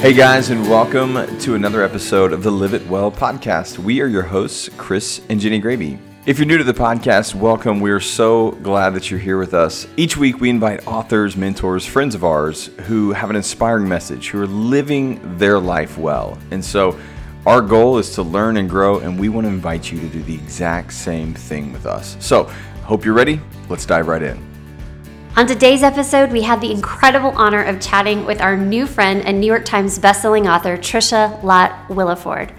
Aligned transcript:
Hey 0.00 0.12
guys, 0.12 0.50
and 0.50 0.62
welcome 0.70 1.38
to 1.40 1.56
another 1.56 1.82
episode 1.82 2.32
of 2.32 2.44
the 2.44 2.52
Live 2.52 2.72
It 2.72 2.86
Well 2.86 3.10
podcast. 3.10 3.78
We 3.78 4.00
are 4.00 4.06
your 4.06 4.22
hosts, 4.22 4.70
Chris 4.76 5.20
and 5.28 5.40
Jenny 5.40 5.60
Graby. 5.60 5.98
If 6.24 6.38
you're 6.38 6.46
new 6.46 6.56
to 6.56 6.62
the 6.62 6.72
podcast, 6.72 7.34
welcome. 7.34 7.80
We 7.80 7.90
are 7.90 7.98
so 7.98 8.52
glad 8.62 8.90
that 8.90 9.10
you're 9.10 9.18
here 9.18 9.38
with 9.38 9.54
us. 9.54 9.88
Each 9.96 10.16
week, 10.16 10.40
we 10.40 10.50
invite 10.50 10.86
authors, 10.86 11.36
mentors, 11.36 11.84
friends 11.84 12.14
of 12.14 12.22
ours 12.22 12.66
who 12.82 13.10
have 13.12 13.28
an 13.28 13.34
inspiring 13.34 13.88
message, 13.88 14.28
who 14.28 14.40
are 14.40 14.46
living 14.46 15.36
their 15.36 15.58
life 15.58 15.98
well. 15.98 16.38
And 16.52 16.64
so, 16.64 16.96
our 17.44 17.60
goal 17.60 17.98
is 17.98 18.14
to 18.14 18.22
learn 18.22 18.56
and 18.56 18.70
grow, 18.70 19.00
and 19.00 19.18
we 19.18 19.28
want 19.28 19.46
to 19.46 19.52
invite 19.52 19.90
you 19.90 19.98
to 19.98 20.08
do 20.08 20.22
the 20.22 20.34
exact 20.34 20.92
same 20.92 21.34
thing 21.34 21.72
with 21.72 21.86
us. 21.86 22.16
So, 22.20 22.44
hope 22.84 23.04
you're 23.04 23.14
ready. 23.14 23.40
Let's 23.68 23.84
dive 23.84 24.06
right 24.06 24.22
in. 24.22 24.47
On 25.36 25.46
today's 25.46 25.84
episode, 25.84 26.32
we 26.32 26.42
had 26.42 26.60
the 26.60 26.72
incredible 26.72 27.30
honor 27.36 27.62
of 27.62 27.80
chatting 27.80 28.24
with 28.26 28.40
our 28.40 28.56
new 28.56 28.86
friend 28.86 29.24
and 29.24 29.40
New 29.40 29.46
York 29.46 29.64
Times 29.64 29.98
bestselling 29.98 30.52
author, 30.52 30.76
Tricia 30.76 31.40
Lott 31.44 31.88
Williford. 31.88 32.52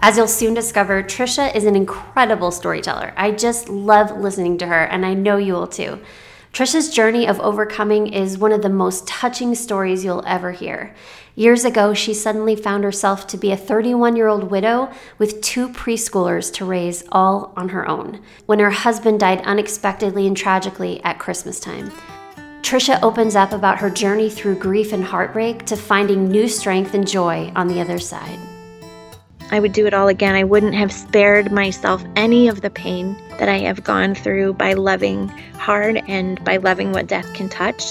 As 0.00 0.16
you'll 0.16 0.26
soon 0.26 0.52
discover, 0.52 1.02
Tricia 1.02 1.54
is 1.54 1.64
an 1.64 1.76
incredible 1.76 2.50
storyteller. 2.50 3.12
I 3.16 3.30
just 3.30 3.68
love 3.68 4.10
listening 4.20 4.58
to 4.58 4.66
her, 4.66 4.84
and 4.84 5.06
I 5.06 5.14
know 5.14 5.36
you 5.36 5.52
will 5.52 5.68
too. 5.68 6.00
Tricia's 6.52 6.88
journey 6.88 7.26
of 7.26 7.40
overcoming 7.40 8.12
is 8.12 8.38
one 8.38 8.52
of 8.52 8.62
the 8.62 8.68
most 8.68 9.06
touching 9.06 9.54
stories 9.54 10.04
you'll 10.04 10.24
ever 10.26 10.52
hear. 10.52 10.94
Years 11.36 11.64
ago, 11.64 11.94
she 11.94 12.14
suddenly 12.14 12.54
found 12.54 12.84
herself 12.84 13.26
to 13.28 13.36
be 13.36 13.50
a 13.50 13.56
31 13.56 14.14
year 14.14 14.28
old 14.28 14.52
widow 14.52 14.90
with 15.18 15.40
two 15.40 15.68
preschoolers 15.68 16.52
to 16.54 16.64
raise 16.64 17.02
all 17.10 17.52
on 17.56 17.70
her 17.70 17.88
own 17.88 18.20
when 18.46 18.60
her 18.60 18.70
husband 18.70 19.18
died 19.18 19.40
unexpectedly 19.40 20.28
and 20.28 20.36
tragically 20.36 21.02
at 21.02 21.18
Christmas 21.18 21.58
time. 21.58 21.90
Tricia 22.74 23.00
opens 23.04 23.36
up 23.36 23.52
about 23.52 23.78
her 23.78 23.88
journey 23.88 24.28
through 24.28 24.56
grief 24.56 24.92
and 24.92 25.04
heartbreak 25.04 25.64
to 25.66 25.76
finding 25.76 26.26
new 26.26 26.48
strength 26.48 26.92
and 26.92 27.06
joy 27.06 27.52
on 27.54 27.68
the 27.68 27.80
other 27.80 28.00
side. 28.00 28.40
I 29.52 29.60
would 29.60 29.72
do 29.72 29.86
it 29.86 29.94
all 29.94 30.08
again. 30.08 30.34
I 30.34 30.42
wouldn't 30.42 30.74
have 30.74 30.90
spared 30.90 31.52
myself 31.52 32.02
any 32.16 32.48
of 32.48 32.62
the 32.62 32.70
pain 32.70 33.16
that 33.38 33.48
I 33.48 33.60
have 33.60 33.84
gone 33.84 34.16
through 34.16 34.54
by 34.54 34.72
loving 34.72 35.28
hard 35.56 36.02
and 36.08 36.42
by 36.42 36.56
loving 36.56 36.90
what 36.90 37.06
death 37.06 37.32
can 37.32 37.48
touch. 37.48 37.84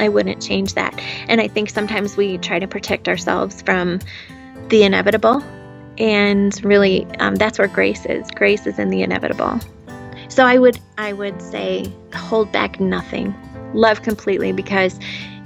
I 0.00 0.08
wouldn't 0.08 0.42
change 0.42 0.74
that. 0.74 1.00
And 1.28 1.40
I 1.40 1.46
think 1.46 1.70
sometimes 1.70 2.16
we 2.16 2.38
try 2.38 2.58
to 2.58 2.66
protect 2.66 3.06
ourselves 3.06 3.62
from 3.62 4.00
the 4.66 4.82
inevitable. 4.82 5.44
And 5.96 6.60
really, 6.64 7.06
um, 7.20 7.36
that's 7.36 7.56
where 7.56 7.68
grace 7.68 8.04
is. 8.04 8.28
Grace 8.32 8.66
is 8.66 8.80
in 8.80 8.90
the 8.90 9.02
inevitable. 9.02 9.60
So 10.28 10.44
I 10.44 10.58
would, 10.58 10.80
I 10.98 11.12
would 11.12 11.40
say, 11.40 11.92
hold 12.12 12.50
back 12.50 12.80
nothing 12.80 13.32
love 13.74 14.02
completely 14.02 14.52
because 14.52 14.98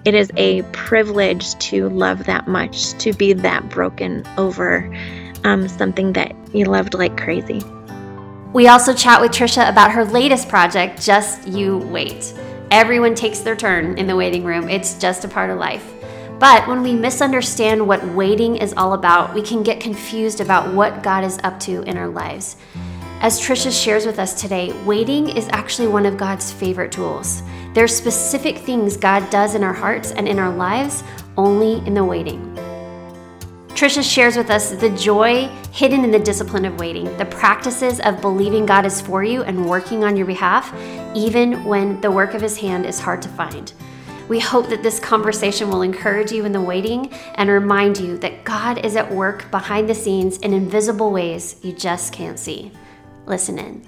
it 0.05 0.15
is 0.15 0.31
a 0.37 0.62
privilege 0.73 1.56
to 1.59 1.89
love 1.91 2.25
that 2.25 2.48
much, 2.48 2.92
to 2.98 3.12
be 3.12 3.33
that 3.33 3.69
broken 3.69 4.27
over 4.37 4.92
um, 5.45 5.69
something 5.69 6.12
that 6.14 6.34
you 6.53 6.64
loved 6.64 6.95
like 6.95 7.17
crazy. 7.17 7.62
We 8.53 8.69
also 8.69 8.92
chat 8.92 9.20
with 9.20 9.33
Tricia 9.33 9.69
about 9.69 9.92
her 9.92 10.05
latest 10.05 10.48
project, 10.48 11.01
Just 11.03 11.47
You 11.47 11.79
Wait. 11.79 12.34
Everyone 12.70 13.14
takes 13.14 13.41
their 13.41 13.56
turn 13.56 13.97
in 13.97 14.06
the 14.06 14.17
waiting 14.17 14.45
room, 14.45 14.69
it's 14.69 14.98
just 14.98 15.25
a 15.25 15.29
part 15.29 15.51
of 15.51 15.59
life. 15.59 15.92
But 16.39 16.67
when 16.67 16.83
we 16.83 16.92
misunderstand 16.92 17.86
what 17.86 18.05
waiting 18.09 18.57
is 18.57 18.75
all 18.77 18.95
about, 18.95 19.33
we 19.33 19.42
can 19.42 19.62
get 19.62 19.79
confused 19.79 20.41
about 20.41 20.75
what 20.75 21.03
God 21.03 21.23
is 21.23 21.39
up 21.45 21.61
to 21.61 21.83
in 21.83 21.97
our 21.97 22.09
lives. 22.09 22.57
As 23.23 23.41
Tricia 23.41 23.70
shares 23.70 24.05
with 24.05 24.19
us 24.19 24.34
today, 24.34 24.73
waiting 24.83 25.28
is 25.28 25.48
actually 25.53 25.87
one 25.87 26.06
of 26.06 26.17
God's 26.17 26.51
favorite 26.51 26.91
tools. 26.91 27.45
There 27.73 27.84
are 27.84 27.89
specific 27.89 28.59
things 28.59 28.97
God 28.97 29.30
does 29.30 29.55
in 29.55 29.63
our 29.63 29.73
hearts 29.73 30.11
and 30.11 30.27
in 30.27 30.41
our 30.41 30.52
lives 30.52 31.05
only 31.36 31.86
in 31.86 31.95
the 31.95 32.02
waiting. 32.02 32.41
Tricia 33.69 34.02
shares 34.02 34.36
with 34.36 34.51
us 34.51 34.73
the 34.73 34.91
joy 34.91 35.46
hidden 35.70 36.02
in 36.02 36.11
the 36.11 36.19
discipline 36.19 36.64
of 36.64 36.80
waiting, 36.80 37.17
the 37.17 37.27
practices 37.27 38.01
of 38.01 38.20
believing 38.20 38.67
God 38.67 38.85
is 38.85 39.01
for 39.01 39.23
you 39.23 39.45
and 39.45 39.70
working 39.70 40.02
on 40.02 40.17
your 40.17 40.27
behalf, 40.27 40.75
even 41.14 41.64
when 41.64 42.01
the 42.01 42.11
work 42.11 42.35
of 42.35 42.42
His 42.42 42.57
hand 42.57 42.86
is 42.86 42.98
hard 42.98 43.23
to 43.23 43.29
find. 43.29 43.73
We 44.29 44.41
hope 44.41 44.69
that 44.69 44.83
this 44.83 44.98
conversation 44.98 45.69
will 45.69 45.83
encourage 45.83 46.33
you 46.33 46.45
in 46.45 46.51
the 46.51 46.61
waiting 46.61 47.13
and 47.36 47.48
remind 47.48 47.98
you 47.98 48.19
that 48.19 48.42
God 48.42 48.85
is 48.85 48.96
at 48.96 49.13
work 49.14 49.48
behind 49.52 49.89
the 49.89 49.95
scenes 49.95 50.39
in 50.39 50.52
invisible 50.52 51.13
ways 51.13 51.55
you 51.63 51.73
just 51.73 52.13
can't 52.13 52.36
see. 52.36 52.73
Listen 53.27 53.58
in. 53.58 53.86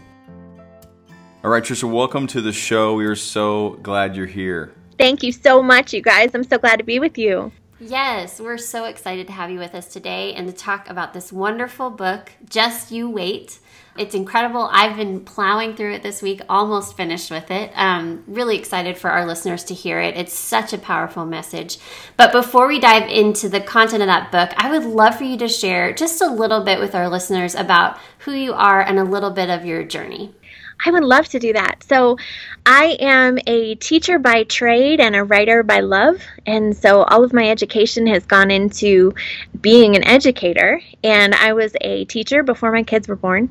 All 1.43 1.51
right, 1.51 1.63
Tricia, 1.63 1.91
welcome 1.91 2.27
to 2.29 2.41
the 2.41 2.53
show. 2.53 2.95
We 2.95 3.05
are 3.05 3.17
so 3.17 3.79
glad 3.83 4.17
you're 4.17 4.27
here. 4.27 4.73
Thank 4.97 5.23
you 5.23 5.33
so 5.33 5.63
much, 5.63 5.93
you 5.93 6.01
guys. 6.01 6.35
I'm 6.35 6.45
so 6.45 6.57
glad 6.57 6.77
to 6.77 6.85
be 6.85 6.99
with 6.99 7.19
you. 7.19 7.53
Yes, 7.81 8.41
we're 8.41 8.57
so 8.57 8.85
excited 8.85 9.27
to 9.27 9.33
have 9.33 9.51
you 9.51 9.59
with 9.59 9.75
us 9.75 9.93
today 9.93 10.33
and 10.35 10.47
to 10.47 10.55
talk 10.55 10.89
about 10.89 11.13
this 11.13 11.33
wonderful 11.33 11.91
book, 11.91 12.33
Just 12.49 12.93
You 12.93 13.11
Wait. 13.11 13.59
It's 13.97 14.17
incredible. 14.17 14.69
I've 14.73 14.97
been 14.97 15.21
plowing 15.21 15.77
through 15.77 15.93
it 15.95 16.03
this 16.03 16.21
week, 16.21 16.41
almost 16.49 16.97
finished 16.97 17.31
with 17.31 17.53
it. 17.53 17.71
Um, 17.77 18.25
really 18.27 18.59
excited 18.59 18.99
for 18.99 19.09
our 19.09 19.25
listeners 19.25 19.63
to 19.65 19.75
hear 19.75 20.01
it. 20.01 20.17
It's 20.17 20.33
such 20.33 20.73
a 20.73 20.79
powerful 20.79 21.25
message. 21.25 21.79
But 22.17 22.33
before 22.33 22.67
we 22.67 22.81
dive 22.81 23.09
into 23.09 23.49
the 23.49 23.61
content 23.61 24.03
of 24.03 24.09
that 24.09 24.33
book, 24.33 24.53
I 24.57 24.69
would 24.71 24.85
love 24.85 25.17
for 25.17 25.23
you 25.23 25.37
to 25.39 25.49
share 25.49 25.93
just 25.93 26.21
a 26.21 26.27
little 26.27 26.65
bit 26.65 26.81
with 26.81 26.97
our 26.97 27.09
listeners 27.09 27.55
about 27.55 27.99
who 28.19 28.33
you 28.33 28.53
are 28.53 28.81
and 28.81 28.99
a 28.99 29.05
little 29.05 29.31
bit 29.31 29.49
of 29.49 29.65
your 29.65 29.85
journey. 29.85 30.35
I 30.85 30.91
would 30.91 31.05
love 31.05 31.29
to 31.29 31.39
do 31.39 31.53
that. 31.53 31.83
So, 31.85 32.19
I 32.67 32.97
am 33.01 33.39
a 33.47 33.75
teacher 33.77 34.19
by 34.19 34.45
trade 34.45 35.01
and 35.01 35.17
a 35.17 35.25
writer 35.25 35.63
by 35.63 35.81
love. 35.81 36.21
And 36.47 36.77
so, 36.77 37.03
all 37.05 37.25
of 37.25 37.33
my 37.33 37.49
education 37.49 38.07
has 38.07 38.25
gone 38.25 38.51
into 38.51 39.13
being 39.61 39.97
an 39.97 40.05
educator. 40.05 40.81
And 41.03 41.35
I 41.35 41.53
was 41.53 41.75
a 41.81 42.05
teacher 42.07 42.43
before 42.43 42.73
my 42.73 42.83
kids 42.83 43.09
were 43.09 43.17
born. 43.17 43.51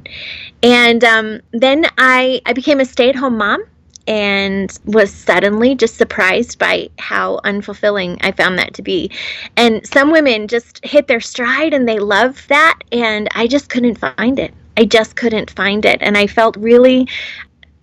And 0.62 1.04
um, 1.04 1.42
then 1.52 1.86
I, 1.98 2.42
I 2.46 2.54
became 2.54 2.80
a 2.80 2.86
stay 2.86 3.10
at 3.10 3.16
home 3.16 3.38
mom 3.38 3.64
and 4.08 4.78
was 4.86 5.12
suddenly 5.12 5.76
just 5.76 5.96
surprised 5.96 6.60
by 6.60 6.90
how 7.00 7.40
unfulfilling 7.46 8.18
I 8.22 8.32
found 8.32 8.60
that 8.60 8.74
to 8.76 8.82
be. 8.82 9.12
And 9.56 9.86
some 9.88 10.12
women 10.12 10.48
just 10.48 10.84
hit 10.84 11.08
their 11.08 11.22
stride 11.22 11.74
and 11.74 11.88
they 11.88 12.00
love 12.00 12.46
that, 12.50 12.80
and 12.92 13.30
I 13.34 13.48
just 13.48 13.70
couldn't 13.70 13.96
find 13.96 14.40
it. 14.40 14.54
I 14.78 14.86
just 14.86 15.16
couldn't 15.16 15.52
find 15.52 15.86
it. 15.86 16.00
And 16.02 16.18
I 16.18 16.28
felt 16.28 16.58
really, 16.58 17.08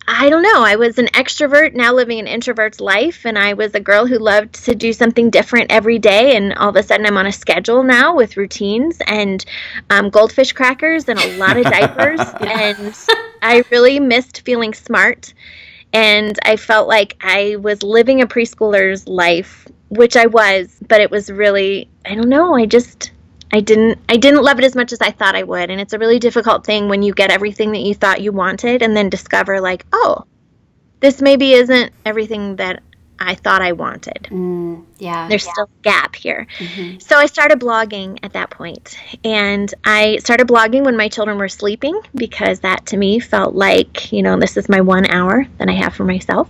I 0.07 0.29
don't 0.29 0.43
know, 0.43 0.63
I 0.63 0.75
was 0.75 0.97
an 0.97 1.07
extrovert 1.07 1.73
now 1.73 1.93
living 1.93 2.19
an 2.19 2.27
introvert's 2.27 2.79
life. 2.79 3.25
And 3.25 3.37
I 3.37 3.53
was 3.53 3.73
a 3.73 3.79
girl 3.79 4.05
who 4.05 4.17
loved 4.17 4.65
to 4.65 4.75
do 4.75 4.91
something 4.93 5.29
different 5.29 5.71
every 5.71 5.99
day. 5.99 6.35
And 6.35 6.53
all 6.53 6.69
of 6.69 6.75
a 6.75 6.83
sudden, 6.83 7.05
I'm 7.05 7.17
on 7.17 7.27
a 7.27 7.31
schedule 7.31 7.83
now 7.83 8.15
with 8.15 8.37
routines 8.37 8.97
and 9.07 9.43
um, 9.89 10.09
goldfish 10.09 10.51
crackers 10.51 11.07
and 11.07 11.19
a 11.19 11.37
lot 11.37 11.57
of 11.57 11.63
diapers. 11.63 12.19
and 12.41 12.95
I 13.41 13.63
really 13.71 13.99
missed 13.99 14.41
feeling 14.41 14.73
smart. 14.73 15.33
And 15.93 16.37
I 16.43 16.55
felt 16.55 16.87
like 16.87 17.17
I 17.21 17.57
was 17.57 17.83
living 17.83 18.21
a 18.21 18.27
preschooler's 18.27 19.07
life, 19.07 19.67
which 19.89 20.15
I 20.15 20.27
was, 20.27 20.77
but 20.87 21.01
it 21.01 21.11
was 21.11 21.29
really, 21.29 21.89
I 22.05 22.15
don't 22.15 22.29
know, 22.29 22.55
I 22.55 22.65
just 22.65 23.11
I 23.53 23.59
didn't 23.59 23.99
I 24.09 24.17
didn't 24.17 24.43
love 24.43 24.59
it 24.59 24.65
as 24.65 24.75
much 24.75 24.93
as 24.93 25.01
I 25.01 25.11
thought 25.11 25.35
I 25.35 25.43
would 25.43 25.69
and 25.69 25.81
it's 25.81 25.93
a 25.93 25.99
really 25.99 26.19
difficult 26.19 26.65
thing 26.65 26.87
when 26.87 27.03
you 27.03 27.13
get 27.13 27.31
everything 27.31 27.71
that 27.73 27.81
you 27.81 27.93
thought 27.93 28.21
you 28.21 28.31
wanted 28.31 28.81
and 28.81 28.95
then 28.95 29.09
discover 29.09 29.59
like, 29.59 29.85
"Oh, 29.93 30.25
this 31.01 31.21
maybe 31.21 31.53
isn't 31.53 31.91
everything 32.05 32.55
that 32.57 32.81
I 33.23 33.35
thought 33.35 33.61
I 33.61 33.73
wanted. 33.73 34.27
Mm, 34.31 34.85
yeah. 34.97 35.27
There's 35.27 35.45
yeah. 35.45 35.51
still 35.51 35.65
a 35.65 35.83
gap 35.83 36.15
here. 36.15 36.47
Mm-hmm. 36.57 36.99
So 36.99 37.17
I 37.17 37.27
started 37.27 37.59
blogging 37.59 38.19
at 38.23 38.33
that 38.33 38.49
point. 38.49 38.97
And 39.23 39.71
I 39.85 40.17
started 40.17 40.47
blogging 40.47 40.83
when 40.83 40.97
my 40.97 41.07
children 41.07 41.37
were 41.37 41.49
sleeping 41.49 41.99
because 42.15 42.61
that 42.61 42.87
to 42.87 42.97
me 42.97 43.19
felt 43.19 43.53
like, 43.53 44.11
you 44.11 44.23
know, 44.23 44.39
this 44.39 44.57
is 44.57 44.67
my 44.67 44.81
one 44.81 45.05
hour 45.09 45.45
that 45.57 45.69
I 45.69 45.73
have 45.73 45.93
for 45.93 46.03
myself. 46.03 46.49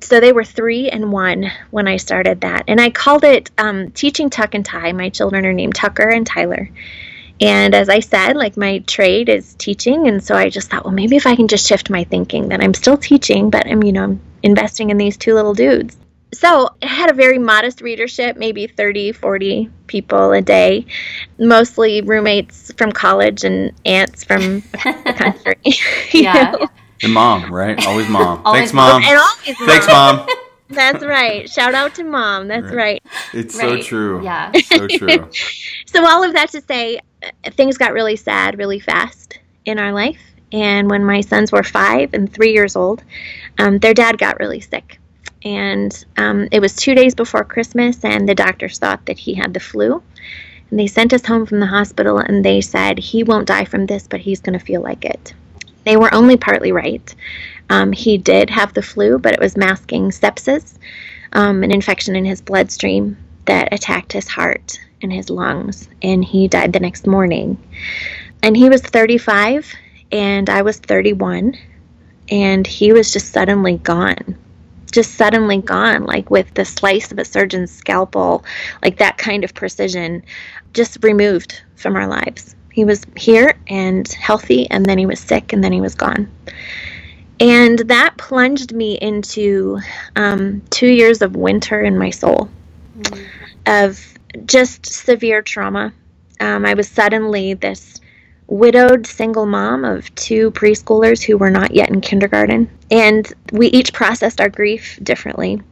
So 0.00 0.18
they 0.18 0.32
were 0.32 0.44
three 0.44 0.88
and 0.88 1.12
one 1.12 1.50
when 1.70 1.86
I 1.86 1.96
started 1.96 2.40
that. 2.40 2.64
And 2.68 2.80
I 2.80 2.90
called 2.90 3.24
it 3.24 3.50
um, 3.58 3.90
Teaching 3.90 4.30
Tuck 4.30 4.54
and 4.54 4.64
Tie. 4.64 4.92
My 4.92 5.10
children 5.10 5.44
are 5.44 5.52
named 5.52 5.74
Tucker 5.74 6.08
and 6.08 6.26
Tyler. 6.26 6.70
And 7.40 7.74
as 7.74 7.88
I 7.88 8.00
said, 8.00 8.36
like 8.36 8.56
my 8.56 8.78
trade 8.80 9.28
is 9.28 9.54
teaching. 9.54 10.08
And 10.08 10.22
so 10.22 10.34
I 10.34 10.48
just 10.48 10.70
thought, 10.70 10.84
well, 10.84 10.94
maybe 10.94 11.16
if 11.16 11.26
I 11.26 11.36
can 11.36 11.48
just 11.48 11.66
shift 11.66 11.90
my 11.90 12.04
thinking 12.04 12.48
that 12.48 12.62
I'm 12.62 12.74
still 12.74 12.96
teaching, 12.96 13.50
but 13.50 13.66
I'm, 13.66 13.82
you 13.82 13.92
know, 13.92 14.04
I'm 14.04 14.20
investing 14.42 14.90
in 14.90 14.96
these 14.96 15.16
two 15.16 15.34
little 15.34 15.54
dudes. 15.54 15.96
So 16.34 16.70
it 16.80 16.88
had 16.88 17.10
a 17.10 17.12
very 17.12 17.38
modest 17.38 17.82
readership, 17.82 18.36
maybe 18.36 18.66
30, 18.66 19.12
40 19.12 19.70
people 19.86 20.32
a 20.32 20.40
day, 20.40 20.86
mostly 21.38 22.00
roommates 22.00 22.72
from 22.72 22.90
college 22.90 23.44
and 23.44 23.72
aunts 23.84 24.24
from 24.24 24.60
the 24.72 25.14
country. 25.16 25.56
yeah. 26.12 26.52
Know? 26.52 26.68
And 27.02 27.12
mom, 27.12 27.52
right? 27.52 27.84
Always 27.86 28.08
mom. 28.08 28.40
always 28.44 28.60
Thanks, 28.60 28.72
mom. 28.72 29.02
And 29.02 29.18
always 29.18 29.58
mom. 29.58 29.68
Thanks, 29.68 29.88
mom. 29.88 30.26
That's 30.70 31.04
right. 31.04 31.50
Shout 31.50 31.74
out 31.74 31.94
to 31.96 32.04
mom. 32.04 32.48
That's 32.48 32.64
right. 32.64 32.74
right. 32.74 33.02
It's 33.34 33.54
right. 33.56 33.82
so 33.82 33.82
true. 33.82 34.24
Yeah. 34.24 34.52
So 34.52 34.88
true. 34.88 35.28
so 35.86 36.06
all 36.06 36.24
of 36.24 36.32
that 36.32 36.50
to 36.52 36.62
say, 36.62 36.98
uh, 37.22 37.50
things 37.50 37.76
got 37.76 37.92
really 37.92 38.16
sad 38.16 38.56
really 38.56 38.80
fast 38.80 39.38
in 39.66 39.78
our 39.78 39.92
life. 39.92 40.20
And 40.52 40.90
when 40.90 41.04
my 41.04 41.20
sons 41.22 41.50
were 41.50 41.62
five 41.62 42.14
and 42.14 42.32
three 42.32 42.52
years 42.52 42.76
old, 42.76 43.02
um, 43.58 43.78
their 43.78 43.94
dad 43.94 44.18
got 44.18 44.38
really 44.40 44.60
sick. 44.60 44.98
and 45.44 46.04
um, 46.16 46.48
it 46.52 46.60
was 46.60 46.74
two 46.76 46.94
days 46.94 47.14
before 47.14 47.44
Christmas, 47.44 48.04
and 48.04 48.28
the 48.28 48.34
doctors 48.34 48.78
thought 48.78 49.04
that 49.06 49.18
he 49.18 49.34
had 49.34 49.52
the 49.54 49.60
flu. 49.60 50.02
And 50.70 50.78
they 50.78 50.86
sent 50.86 51.12
us 51.12 51.26
home 51.26 51.46
from 51.46 51.60
the 51.60 51.66
hospital, 51.66 52.18
and 52.18 52.44
they 52.44 52.60
said, 52.60 52.98
He 52.98 53.22
won't 53.24 53.48
die 53.48 53.64
from 53.64 53.86
this, 53.86 54.06
but 54.08 54.20
he's 54.20 54.40
going 54.40 54.58
to 54.58 54.64
feel 54.64 54.80
like 54.80 55.04
it. 55.04 55.34
They 55.84 55.96
were 55.96 56.14
only 56.14 56.36
partly 56.36 56.72
right. 56.72 57.14
Um, 57.68 57.92
he 57.92 58.18
did 58.18 58.50
have 58.50 58.72
the 58.72 58.82
flu, 58.82 59.18
but 59.18 59.34
it 59.34 59.40
was 59.40 59.56
masking 59.56 60.10
sepsis, 60.10 60.78
um, 61.32 61.62
an 61.62 61.72
infection 61.72 62.14
in 62.16 62.24
his 62.24 62.40
bloodstream 62.40 63.16
that 63.46 63.72
attacked 63.72 64.12
his 64.12 64.28
heart 64.28 64.78
and 65.02 65.12
his 65.12 65.28
lungs, 65.28 65.88
and 66.02 66.24
he 66.24 66.46
died 66.46 66.72
the 66.72 66.80
next 66.80 67.06
morning. 67.06 67.58
And 68.42 68.56
he 68.56 68.68
was 68.68 68.80
35, 68.80 69.72
and 70.12 70.48
I 70.48 70.62
was 70.62 70.78
31, 70.78 71.56
and 72.32 72.66
he 72.66 72.94
was 72.94 73.12
just 73.12 73.30
suddenly 73.30 73.76
gone. 73.76 74.38
Just 74.90 75.14
suddenly 75.16 75.58
gone, 75.58 76.04
like 76.04 76.30
with 76.30 76.52
the 76.54 76.64
slice 76.64 77.12
of 77.12 77.18
a 77.18 77.26
surgeon's 77.26 77.70
scalpel, 77.70 78.42
like 78.82 78.98
that 78.98 79.18
kind 79.18 79.44
of 79.44 79.52
precision, 79.52 80.24
just 80.72 81.04
removed 81.04 81.62
from 81.76 81.94
our 81.94 82.06
lives. 82.06 82.56
He 82.72 82.86
was 82.86 83.04
here 83.16 83.58
and 83.68 84.08
healthy, 84.08 84.68
and 84.70 84.86
then 84.86 84.96
he 84.96 85.04
was 85.04 85.20
sick, 85.20 85.52
and 85.52 85.62
then 85.62 85.72
he 85.72 85.82
was 85.82 85.94
gone. 85.94 86.30
And 87.38 87.78
that 87.80 88.16
plunged 88.16 88.72
me 88.72 88.94
into 88.94 89.80
um, 90.16 90.62
two 90.70 90.88
years 90.88 91.20
of 91.20 91.36
winter 91.36 91.82
in 91.82 91.98
my 91.98 92.08
soul, 92.08 92.48
mm. 92.98 93.26
of 93.66 94.02
just 94.46 94.86
severe 94.86 95.42
trauma. 95.42 95.92
Um, 96.40 96.64
I 96.64 96.72
was 96.72 96.88
suddenly 96.88 97.52
this 97.52 98.00
widowed 98.52 99.06
single 99.06 99.46
mom 99.46 99.82
of 99.82 100.14
two 100.14 100.50
preschoolers 100.50 101.22
who 101.22 101.38
were 101.38 101.50
not 101.50 101.74
yet 101.74 101.88
in 101.88 102.02
kindergarten. 102.02 102.68
And 102.90 103.32
we 103.50 103.68
each 103.68 103.94
processed 103.94 104.42
our 104.42 104.50
grief 104.50 104.98
differently. 105.02 105.62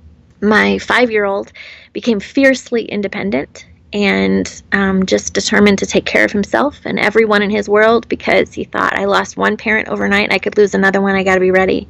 My 0.41 0.79
five 0.79 1.11
year 1.11 1.27
old 1.27 1.53
became 1.93 2.21
fiercely 2.21 2.85
independent 2.87 3.67
and 3.93 4.63
um, 4.73 5.05
just 5.05 5.35
determined 5.35 5.79
to 5.81 5.87
take 5.87 6.07
care 6.07 6.25
of 6.25 6.33
himself 6.33 6.81
and 6.87 6.99
everyone 6.99 7.43
in 7.43 7.51
his 7.51 7.69
world 7.69 8.09
because 8.09 8.55
he 8.55 8.65
thought, 8.65 8.97
I 8.97 9.05
lost 9.05 9.37
one 9.37 9.59
parent 9.59 9.89
overnight, 9.89 10.33
I 10.33 10.39
could 10.39 10.57
lose 10.57 10.75
another 10.75 11.03
one, 11.03 11.15
I 11.15 11.23
got 11.23 11.35
to 11.35 11.41
be 11.41 11.51
ready. 11.51 11.87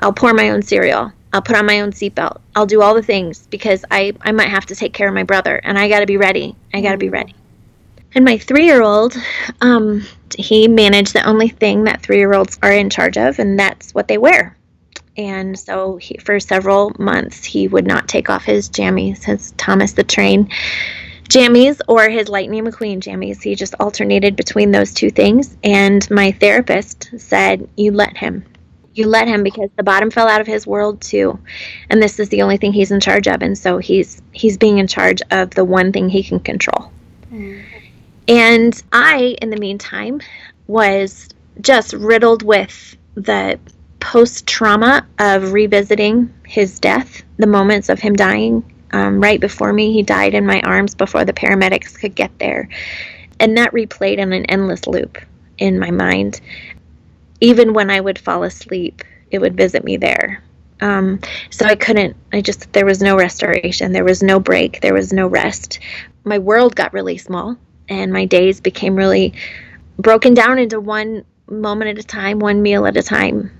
I'll 0.00 0.12
pour 0.12 0.34
my 0.34 0.50
own 0.50 0.60
cereal. 0.60 1.12
I'll 1.32 1.42
put 1.42 1.56
on 1.56 1.64
my 1.64 1.80
own 1.80 1.92
seatbelt. 1.92 2.40
I'll 2.56 2.66
do 2.66 2.82
all 2.82 2.94
the 2.94 3.02
things 3.02 3.46
because 3.46 3.84
I, 3.90 4.12
I 4.20 4.32
might 4.32 4.48
have 4.48 4.66
to 4.66 4.74
take 4.74 4.92
care 4.92 5.08
of 5.08 5.14
my 5.14 5.22
brother 5.22 5.60
and 5.62 5.78
I 5.78 5.88
got 5.88 6.00
to 6.00 6.06
be 6.06 6.16
ready. 6.16 6.56
I 6.74 6.80
got 6.82 6.92
to 6.92 6.98
be 6.98 7.08
ready. 7.08 7.34
And 8.14 8.24
my 8.24 8.38
three 8.38 8.66
year 8.66 8.82
old, 8.82 9.16
um, 9.60 10.02
he 10.36 10.68
managed 10.68 11.12
the 11.12 11.26
only 11.28 11.48
thing 11.48 11.84
that 11.84 12.02
three 12.02 12.18
year 12.18 12.34
olds 12.34 12.58
are 12.62 12.72
in 12.72 12.90
charge 12.90 13.16
of, 13.16 13.38
and 13.38 13.58
that's 13.58 13.94
what 13.94 14.08
they 14.08 14.18
wear. 14.18 14.56
And 15.16 15.58
so 15.58 15.96
he, 15.96 16.16
for 16.18 16.40
several 16.40 16.92
months, 16.98 17.44
he 17.44 17.68
would 17.68 17.86
not 17.86 18.08
take 18.08 18.30
off 18.30 18.44
his 18.44 18.68
jammies, 18.68 19.24
his 19.24 19.52
Thomas 19.52 19.92
the 19.92 20.04
Train 20.04 20.48
jammies, 21.28 21.80
or 21.88 22.08
his 22.08 22.28
Lightning 22.28 22.64
McQueen 22.64 23.00
jammies. 23.00 23.42
He 23.42 23.54
just 23.54 23.74
alternated 23.78 24.34
between 24.36 24.70
those 24.70 24.92
two 24.92 25.10
things. 25.10 25.56
And 25.62 26.08
my 26.10 26.32
therapist 26.32 27.10
said, 27.18 27.68
You 27.76 27.92
let 27.92 28.16
him 28.16 28.44
you 28.94 29.06
let 29.06 29.28
him 29.28 29.42
because 29.42 29.70
the 29.76 29.82
bottom 29.82 30.10
fell 30.10 30.28
out 30.28 30.40
of 30.40 30.46
his 30.46 30.66
world 30.66 31.00
too 31.00 31.38
and 31.88 32.02
this 32.02 32.18
is 32.18 32.28
the 32.28 32.42
only 32.42 32.56
thing 32.56 32.72
he's 32.72 32.90
in 32.90 33.00
charge 33.00 33.28
of 33.28 33.40
and 33.42 33.56
so 33.56 33.78
he's 33.78 34.20
he's 34.32 34.58
being 34.58 34.78
in 34.78 34.86
charge 34.86 35.22
of 35.30 35.50
the 35.50 35.64
one 35.64 35.92
thing 35.92 36.08
he 36.08 36.22
can 36.22 36.40
control 36.40 36.90
mm. 37.32 37.62
And 38.30 38.82
i 38.92 39.36
in 39.42 39.50
the 39.50 39.56
meantime 39.58 40.20
was 40.66 41.28
just 41.60 41.92
riddled 41.92 42.42
with 42.42 42.96
the 43.14 43.58
post 43.98 44.46
trauma 44.46 45.06
of 45.18 45.52
revisiting 45.52 46.32
his 46.46 46.80
death 46.80 47.22
the 47.36 47.46
moments 47.46 47.88
of 47.90 47.98
him 47.98 48.14
dying 48.14 48.64
um, 48.92 49.20
right 49.20 49.40
before 49.40 49.72
me 49.72 49.92
he 49.92 50.02
died 50.02 50.34
in 50.34 50.46
my 50.46 50.60
arms 50.62 50.94
before 50.94 51.24
the 51.24 51.32
paramedics 51.32 51.98
could 51.98 52.14
get 52.14 52.30
there 52.38 52.68
and 53.38 53.58
that 53.58 53.72
replayed 53.72 54.18
in 54.18 54.32
an 54.32 54.46
endless 54.46 54.86
loop 54.86 55.18
in 55.58 55.78
my 55.78 55.90
mind 55.90 56.40
even 57.40 57.72
when 57.72 57.90
I 57.90 58.00
would 58.00 58.18
fall 58.18 58.44
asleep, 58.44 59.02
it 59.30 59.40
would 59.40 59.56
visit 59.56 59.84
me 59.84 59.96
there. 59.96 60.42
Um, 60.80 61.20
so 61.50 61.66
I 61.66 61.74
couldn't, 61.74 62.16
I 62.32 62.40
just, 62.40 62.72
there 62.72 62.86
was 62.86 63.02
no 63.02 63.16
restoration. 63.16 63.92
There 63.92 64.04
was 64.04 64.22
no 64.22 64.40
break. 64.40 64.80
There 64.80 64.94
was 64.94 65.12
no 65.12 65.26
rest. 65.26 65.78
My 66.24 66.38
world 66.38 66.76
got 66.76 66.92
really 66.92 67.18
small 67.18 67.56
and 67.90 68.12
my 68.12 68.24
days 68.24 68.60
became 68.60 68.96
really 68.96 69.34
broken 69.98 70.32
down 70.32 70.58
into 70.58 70.80
one 70.80 71.24
moment 71.48 71.90
at 71.90 72.02
a 72.02 72.06
time, 72.06 72.38
one 72.38 72.62
meal 72.62 72.86
at 72.86 72.96
a 72.96 73.02
time. 73.02 73.50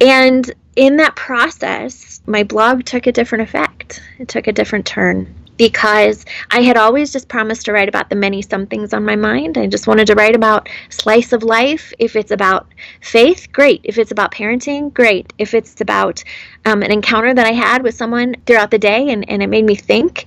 And 0.00 0.52
in 0.76 0.98
that 0.98 1.16
process, 1.16 2.20
my 2.26 2.44
blog 2.44 2.84
took 2.84 3.06
a 3.06 3.12
different 3.12 3.48
effect. 3.48 4.02
It 4.18 4.28
took 4.28 4.46
a 4.46 4.52
different 4.52 4.86
turn 4.86 5.34
because 5.56 6.24
I 6.50 6.60
had 6.60 6.76
always 6.76 7.12
just 7.12 7.28
promised 7.28 7.64
to 7.64 7.72
write 7.72 7.88
about 7.88 8.10
the 8.10 8.16
many 8.16 8.42
somethings 8.42 8.92
on 8.92 9.04
my 9.04 9.16
mind. 9.16 9.56
I 9.56 9.66
just 9.66 9.86
wanted 9.86 10.06
to 10.08 10.14
write 10.14 10.36
about 10.36 10.68
slice 10.90 11.32
of 11.32 11.42
life. 11.42 11.94
If 11.98 12.14
it's 12.14 12.30
about 12.30 12.66
faith, 13.00 13.48
great. 13.52 13.80
If 13.84 13.96
it's 13.96 14.10
about 14.10 14.32
parenting, 14.32 14.92
great. 14.92 15.32
If 15.38 15.54
it's 15.54 15.80
about 15.80 16.22
um, 16.66 16.82
an 16.82 16.92
encounter 16.92 17.32
that 17.32 17.46
I 17.46 17.52
had 17.52 17.82
with 17.82 17.94
someone 17.94 18.34
throughout 18.46 18.70
the 18.70 18.78
day 18.78 19.08
and, 19.08 19.28
and 19.30 19.42
it 19.42 19.48
made 19.48 19.64
me 19.64 19.74
think, 19.74 20.26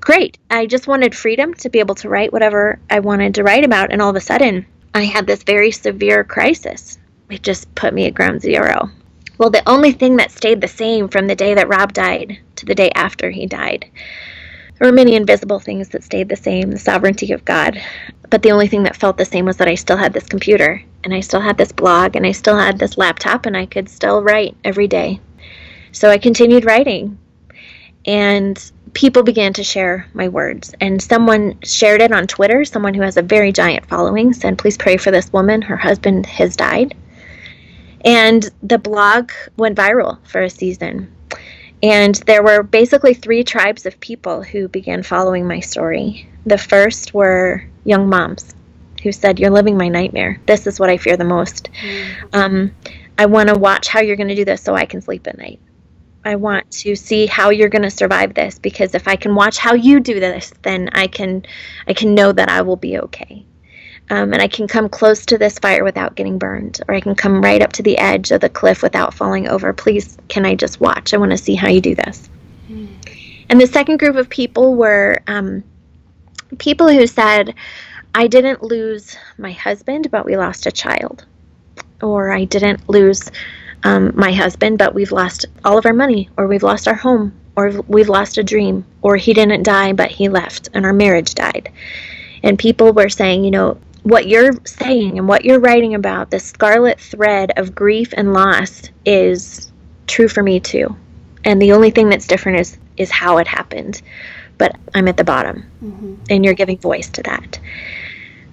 great. 0.00 0.38
I 0.50 0.66
just 0.66 0.86
wanted 0.86 1.14
freedom 1.14 1.54
to 1.54 1.70
be 1.70 1.78
able 1.78 1.94
to 1.96 2.08
write 2.08 2.32
whatever 2.32 2.78
I 2.88 3.00
wanted 3.00 3.34
to 3.34 3.44
write 3.44 3.64
about. 3.64 3.92
And 3.92 4.00
all 4.00 4.10
of 4.10 4.16
a 4.16 4.20
sudden, 4.20 4.66
I 4.94 5.04
had 5.04 5.26
this 5.26 5.42
very 5.42 5.70
severe 5.70 6.24
crisis. 6.24 6.98
It 7.30 7.42
just 7.42 7.72
put 7.74 7.94
me 7.94 8.06
at 8.06 8.14
ground 8.14 8.42
zero. 8.42 8.90
Well, 9.38 9.50
the 9.50 9.68
only 9.68 9.92
thing 9.92 10.16
that 10.16 10.30
stayed 10.30 10.60
the 10.60 10.68
same 10.68 11.08
from 11.08 11.26
the 11.26 11.34
day 11.34 11.54
that 11.54 11.68
Rob 11.68 11.92
died 11.92 12.38
to 12.56 12.66
the 12.66 12.74
day 12.74 12.90
after 12.94 13.30
he 13.30 13.46
died 13.46 13.90
there 14.80 14.88
were 14.88 14.96
many 14.96 15.14
invisible 15.14 15.58
things 15.58 15.90
that 15.90 16.02
stayed 16.02 16.30
the 16.30 16.36
same, 16.36 16.70
the 16.70 16.78
sovereignty 16.78 17.32
of 17.32 17.44
God. 17.44 17.78
But 18.30 18.40
the 18.40 18.50
only 18.50 18.66
thing 18.66 18.84
that 18.84 18.96
felt 18.96 19.18
the 19.18 19.26
same 19.26 19.44
was 19.44 19.58
that 19.58 19.68
I 19.68 19.74
still 19.74 19.98
had 19.98 20.14
this 20.14 20.26
computer, 20.26 20.82
and 21.04 21.12
I 21.12 21.20
still 21.20 21.40
had 21.40 21.58
this 21.58 21.70
blog, 21.70 22.16
and 22.16 22.26
I 22.26 22.32
still 22.32 22.56
had 22.56 22.78
this 22.78 22.96
laptop, 22.96 23.44
and 23.44 23.54
I 23.54 23.66
could 23.66 23.90
still 23.90 24.22
write 24.22 24.56
every 24.64 24.88
day. 24.88 25.20
So 25.92 26.08
I 26.08 26.16
continued 26.16 26.64
writing. 26.64 27.18
And 28.06 28.72
people 28.94 29.22
began 29.22 29.52
to 29.54 29.64
share 29.64 30.06
my 30.14 30.28
words. 30.28 30.74
And 30.80 31.00
someone 31.00 31.58
shared 31.62 32.00
it 32.00 32.12
on 32.12 32.26
Twitter, 32.26 32.64
someone 32.64 32.94
who 32.94 33.02
has 33.02 33.16
a 33.16 33.22
very 33.22 33.52
giant 33.52 33.86
following, 33.86 34.32
said, 34.32 34.58
Please 34.58 34.76
pray 34.76 34.96
for 34.96 35.10
this 35.10 35.32
woman. 35.32 35.62
Her 35.62 35.76
husband 35.76 36.26
has 36.26 36.56
died. 36.56 36.96
And 38.04 38.48
the 38.62 38.78
blog 38.78 39.30
went 39.56 39.76
viral 39.76 40.18
for 40.26 40.42
a 40.42 40.50
season. 40.50 41.14
And 41.82 42.14
there 42.26 42.42
were 42.42 42.62
basically 42.62 43.14
three 43.14 43.44
tribes 43.44 43.86
of 43.86 44.00
people 44.00 44.42
who 44.42 44.68
began 44.68 45.02
following 45.02 45.46
my 45.46 45.60
story. 45.60 46.28
The 46.44 46.58
first 46.58 47.14
were 47.14 47.64
young 47.84 48.08
moms 48.08 48.54
who 49.02 49.12
said, 49.12 49.38
You're 49.38 49.50
living 49.50 49.76
my 49.76 49.88
nightmare. 49.88 50.40
This 50.46 50.66
is 50.66 50.78
what 50.78 50.90
I 50.90 50.98
fear 50.98 51.16
the 51.16 51.24
most. 51.24 51.70
Mm-hmm. 51.72 52.26
Um, 52.32 52.74
I 53.18 53.26
want 53.26 53.48
to 53.48 53.58
watch 53.58 53.88
how 53.88 54.00
you're 54.00 54.16
going 54.16 54.28
to 54.28 54.34
do 54.34 54.44
this 54.44 54.62
so 54.62 54.74
I 54.74 54.86
can 54.86 55.00
sleep 55.00 55.26
at 55.26 55.38
night. 55.38 55.60
I 56.24 56.36
want 56.36 56.70
to 56.72 56.94
see 56.96 57.26
how 57.26 57.50
you're 57.50 57.68
going 57.68 57.82
to 57.82 57.90
survive 57.90 58.34
this 58.34 58.58
because 58.58 58.94
if 58.94 59.08
I 59.08 59.16
can 59.16 59.34
watch 59.34 59.58
how 59.58 59.74
you 59.74 60.00
do 60.00 60.20
this, 60.20 60.52
then 60.62 60.90
I 60.92 61.06
can 61.06 61.44
I 61.86 61.94
can 61.94 62.14
know 62.14 62.32
that 62.32 62.48
I 62.48 62.62
will 62.62 62.76
be 62.76 62.98
okay 62.98 63.46
um, 64.10 64.32
and 64.32 64.42
I 64.42 64.48
can 64.48 64.66
come 64.66 64.88
close 64.88 65.24
to 65.26 65.38
this 65.38 65.58
fire 65.60 65.84
without 65.84 66.16
getting 66.16 66.36
burned, 66.36 66.80
or 66.88 66.94
I 66.94 67.00
can 67.00 67.14
come 67.14 67.40
right 67.40 67.62
up 67.62 67.72
to 67.74 67.82
the 67.82 67.96
edge 67.96 68.32
of 68.32 68.40
the 68.40 68.48
cliff 68.48 68.82
without 68.82 69.14
falling 69.14 69.48
over. 69.48 69.72
Please, 69.72 70.18
can 70.28 70.44
I 70.44 70.56
just 70.56 70.80
watch? 70.80 71.14
I 71.14 71.16
want 71.16 71.30
to 71.30 71.38
see 71.38 71.54
how 71.54 71.68
you 71.68 71.80
do 71.80 71.94
this. 71.94 72.28
Mm. 72.68 72.88
And 73.48 73.60
the 73.60 73.68
second 73.68 73.98
group 73.98 74.16
of 74.16 74.28
people 74.28 74.74
were 74.74 75.20
um, 75.28 75.62
people 76.58 76.88
who 76.88 77.06
said, 77.06 77.54
I 78.12 78.26
didn't 78.26 78.64
lose 78.64 79.16
my 79.38 79.52
husband, 79.52 80.10
but 80.10 80.26
we 80.26 80.36
lost 80.36 80.66
a 80.66 80.72
child. 80.72 81.24
Or 82.02 82.32
I 82.32 82.44
didn't 82.44 82.88
lose 82.88 83.30
um, 83.82 84.12
my 84.14 84.32
husband, 84.32 84.78
but 84.78 84.94
we've 84.94 85.12
lost 85.12 85.46
all 85.64 85.78
of 85.78 85.86
our 85.86 85.92
money, 85.92 86.28
or 86.36 86.46
we've 86.46 86.62
lost 86.62 86.88
our 86.88 86.94
home, 86.94 87.32
or 87.56 87.82
we've 87.88 88.08
lost 88.08 88.38
a 88.38 88.42
dream, 88.42 88.84
or 89.02 89.16
he 89.16 89.34
didn't 89.34 89.62
die, 89.62 89.92
but 89.92 90.10
he 90.10 90.28
left, 90.28 90.68
and 90.74 90.84
our 90.84 90.92
marriage 90.92 91.34
died. 91.34 91.70
And 92.42 92.58
people 92.58 92.92
were 92.92 93.08
saying, 93.08 93.44
you 93.44 93.50
know, 93.50 93.78
what 94.02 94.26
you're 94.26 94.52
saying 94.64 95.18
and 95.18 95.28
what 95.28 95.44
you're 95.44 95.60
writing 95.60 95.94
about, 95.94 96.30
the 96.30 96.40
scarlet 96.40 96.98
thread 96.98 97.52
of 97.56 97.74
grief 97.74 98.14
and 98.16 98.32
loss, 98.32 98.84
is 99.04 99.70
true 100.06 100.28
for 100.28 100.42
me 100.42 100.60
too. 100.60 100.96
And 101.44 101.60
the 101.60 101.72
only 101.72 101.90
thing 101.90 102.08
that's 102.08 102.26
different 102.26 102.60
is 102.60 102.78
is 102.96 103.10
how 103.10 103.38
it 103.38 103.46
happened. 103.46 104.02
But 104.58 104.76
I'm 104.94 105.08
at 105.08 105.16
the 105.16 105.24
bottom, 105.24 105.64
mm-hmm. 105.82 106.14
and 106.28 106.44
you're 106.44 106.54
giving 106.54 106.78
voice 106.78 107.08
to 107.10 107.22
that. 107.22 107.58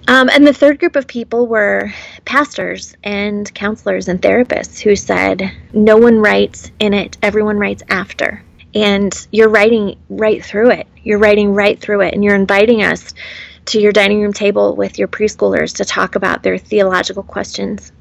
Um, 0.08 0.30
and 0.30 0.46
the 0.46 0.54
third 0.54 0.78
group 0.78 0.96
of 0.96 1.06
people 1.06 1.46
were 1.46 1.92
pastors 2.24 2.96
and 3.04 3.52
counselors 3.52 4.08
and 4.08 4.20
therapists 4.20 4.80
who 4.80 4.96
said, 4.96 5.52
No 5.74 5.98
one 5.98 6.18
writes 6.18 6.70
in 6.78 6.94
it, 6.94 7.18
everyone 7.22 7.58
writes 7.58 7.82
after. 7.90 8.42
And 8.74 9.14
you're 9.32 9.50
writing 9.50 9.98
right 10.08 10.42
through 10.42 10.70
it. 10.70 10.86
You're 11.04 11.18
writing 11.18 11.52
right 11.52 11.78
through 11.78 12.00
it, 12.00 12.14
and 12.14 12.24
you're 12.24 12.34
inviting 12.34 12.82
us 12.82 13.12
to 13.66 13.80
your 13.80 13.92
dining 13.92 14.22
room 14.22 14.32
table 14.32 14.74
with 14.74 14.98
your 14.98 15.08
preschoolers 15.08 15.76
to 15.76 15.84
talk 15.84 16.14
about 16.14 16.42
their 16.42 16.56
theological 16.56 17.22
questions. 17.22 17.92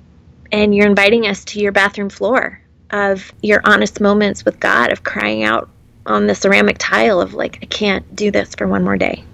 And 0.49 0.73
you're 0.73 0.87
inviting 0.87 1.27
us 1.27 1.43
to 1.45 1.59
your 1.59 1.73
bathroom 1.73 2.09
floor 2.09 2.61
of 2.89 3.33
your 3.43 3.59
honest 3.65 3.99
moments 3.99 4.45
with 4.45 4.61
God, 4.61 4.93
of 4.93 5.03
crying 5.03 5.43
out 5.43 5.69
on 6.05 6.25
the 6.25 6.35
ceramic 6.35 6.77
tile 6.79 7.19
of 7.19 7.33
like, 7.33 7.59
I 7.61 7.65
can't 7.65 8.15
do 8.15 8.31
this 8.31 8.55
for 8.55 8.65
one 8.65 8.85
more 8.85 8.95
day. 8.95 9.25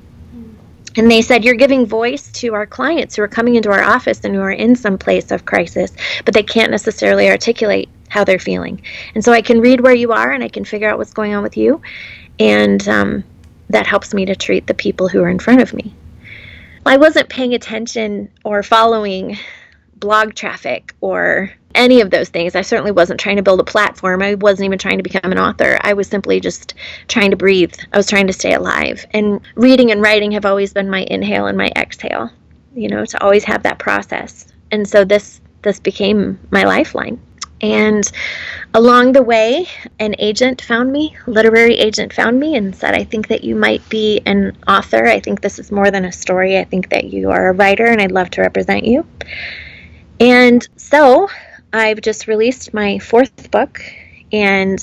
And 0.96 1.10
they 1.10 1.22
said, 1.22 1.44
You're 1.44 1.56
giving 1.56 1.86
voice 1.86 2.32
to 2.34 2.54
our 2.54 2.66
clients 2.66 3.16
who 3.16 3.24
are 3.24 3.28
coming 3.28 3.56
into 3.56 3.72
our 3.72 3.84
office 3.84 4.22
and 4.24 4.36
who 4.36 4.42
are 4.42 4.52
in 4.52 4.76
some 4.76 4.98
place 4.98 5.32
of 5.32 5.46
crisis, 5.46 5.92
but 6.26 6.34
they 6.34 6.44
can't 6.44 6.72
necessarily 6.72 7.30
articulate 7.30 7.90
how 8.10 8.24
they're 8.24 8.40
feeling. 8.40 8.82
And 9.16 9.24
so 9.24 9.32
I 9.32 9.42
can 9.42 9.60
read 9.60 9.82
where 9.82 9.96
you 9.96 10.12
are 10.12 10.32
and 10.32 10.44
I 10.44 10.50
can 10.50 10.66
figure 10.66 10.90
out 10.90 10.98
what's 10.98 11.14
going 11.14 11.34
on 11.34 11.42
with 11.42 11.58
you. 11.58 11.82
And 12.40 12.88
um, 12.88 13.24
that 13.70 13.88
helps 13.88 14.14
me 14.14 14.26
to 14.26 14.36
treat 14.36 14.68
the 14.68 14.74
people 14.74 15.08
who 15.08 15.22
are 15.24 15.30
in 15.30 15.40
front 15.40 15.62
of 15.62 15.74
me. 15.74 15.94
I 16.86 16.98
wasn't 16.98 17.30
paying 17.30 17.54
attention 17.54 18.30
or 18.44 18.62
following 18.62 19.38
blog 19.96 20.36
traffic 20.36 20.94
or 21.02 21.52
any 21.76 22.02
of 22.02 22.12
those 22.12 22.30
things. 22.30 22.56
I 22.56 22.62
certainly 22.62 22.92
wasn't 22.92 23.20
trying 23.20 23.38
to 23.38 23.44
build 23.44 23.60
a 23.60 23.64
platform. 23.64 24.22
I 24.22 24.36
wasn't 24.36 24.66
even 24.66 24.80
trying 24.80 24.98
to 24.98 25.04
become 25.04 25.32
an 25.32 25.40
author. 25.40 25.78
I 25.82 25.94
was 25.94 26.08
simply 26.08 26.40
just 26.40 26.74
trying 27.08 27.32
to 27.32 27.38
breathe. 27.38 27.74
I 27.92 27.98
was 27.98 28.08
trying 28.08 28.28
to 28.28 28.34
stay 28.34 28.54
alive. 28.54 29.06
And 29.12 29.42
reading 29.56 29.92
and 29.92 30.02
writing 30.02 30.32
have 30.32 30.46
always 30.46 30.74
been 30.74 30.90
my 30.90 31.06
inhale 31.10 31.48
and 31.48 31.58
my 31.58 31.72
exhale, 31.76 32.30
you 32.76 32.88
know, 32.88 33.06
to 33.06 33.24
always 33.24 33.44
have 33.46 33.64
that 33.64 33.80
process. 33.80 34.48
And 34.72 34.88
so 34.88 35.04
this 35.04 35.42
this 35.62 35.80
became 35.80 36.40
my 36.52 36.64
lifeline. 36.64 37.20
And 37.62 38.12
along 38.74 39.14
the 39.14 39.24
way, 39.24 39.70
an 39.98 40.16
agent 40.20 40.62
found 40.62 40.92
me, 40.92 41.16
literary 41.28 41.76
agent 41.76 42.12
found 42.12 42.38
me, 42.38 42.58
and 42.58 42.76
said, 42.76 42.94
I 42.94 43.06
think 43.06 43.30
that 43.30 43.46
you 43.46 43.56
might 43.56 43.88
be 43.88 44.22
an 44.26 44.58
author. 44.68 45.06
I 45.06 45.22
think 45.22 45.40
this 45.40 45.60
is 45.60 45.72
more 45.72 45.90
than 45.90 46.04
a 46.04 46.12
story. 46.12 46.58
I 46.58 46.66
think 46.66 46.90
that 46.90 47.06
you 47.06 47.32
are 47.32 47.48
a 47.48 47.54
writer, 47.54 47.86
and 47.86 48.02
I'd 48.02 48.12
love 48.12 48.30
to 48.32 48.42
represent 48.42 48.84
you. 48.84 49.06
And 50.20 50.68
so 50.76 51.30
I've 51.74 52.02
just 52.02 52.28
released 52.28 52.72
my 52.72 53.00
fourth 53.00 53.50
book, 53.50 53.82
and 54.32 54.80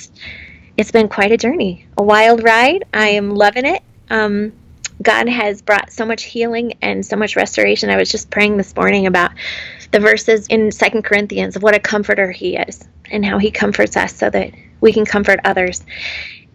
it's 0.76 0.90
been 0.90 1.08
quite 1.08 1.30
a 1.30 1.36
journey, 1.36 1.86
a 1.96 2.02
wild 2.02 2.42
ride. 2.42 2.84
I 2.92 3.10
am 3.10 3.30
loving 3.30 3.64
it. 3.64 3.82
Um, 4.10 4.52
God 5.00 5.28
has 5.28 5.62
brought 5.62 5.92
so 5.92 6.04
much 6.04 6.24
healing 6.24 6.74
and 6.82 7.06
so 7.06 7.16
much 7.16 7.36
restoration. 7.36 7.90
I 7.90 7.96
was 7.96 8.10
just 8.10 8.28
praying 8.28 8.56
this 8.56 8.74
morning 8.74 9.06
about 9.06 9.30
the 9.92 10.00
verses 10.00 10.48
in 10.48 10.72
Second 10.72 11.04
Corinthians 11.04 11.54
of 11.54 11.62
what 11.62 11.76
a 11.76 11.78
comforter 11.78 12.32
he 12.32 12.56
is 12.56 12.86
and 13.08 13.24
how 13.24 13.38
he 13.38 13.52
comforts 13.52 13.96
us 13.96 14.14
so 14.16 14.28
that 14.28 14.52
we 14.80 14.92
can 14.92 15.04
comfort 15.04 15.38
others. 15.44 15.84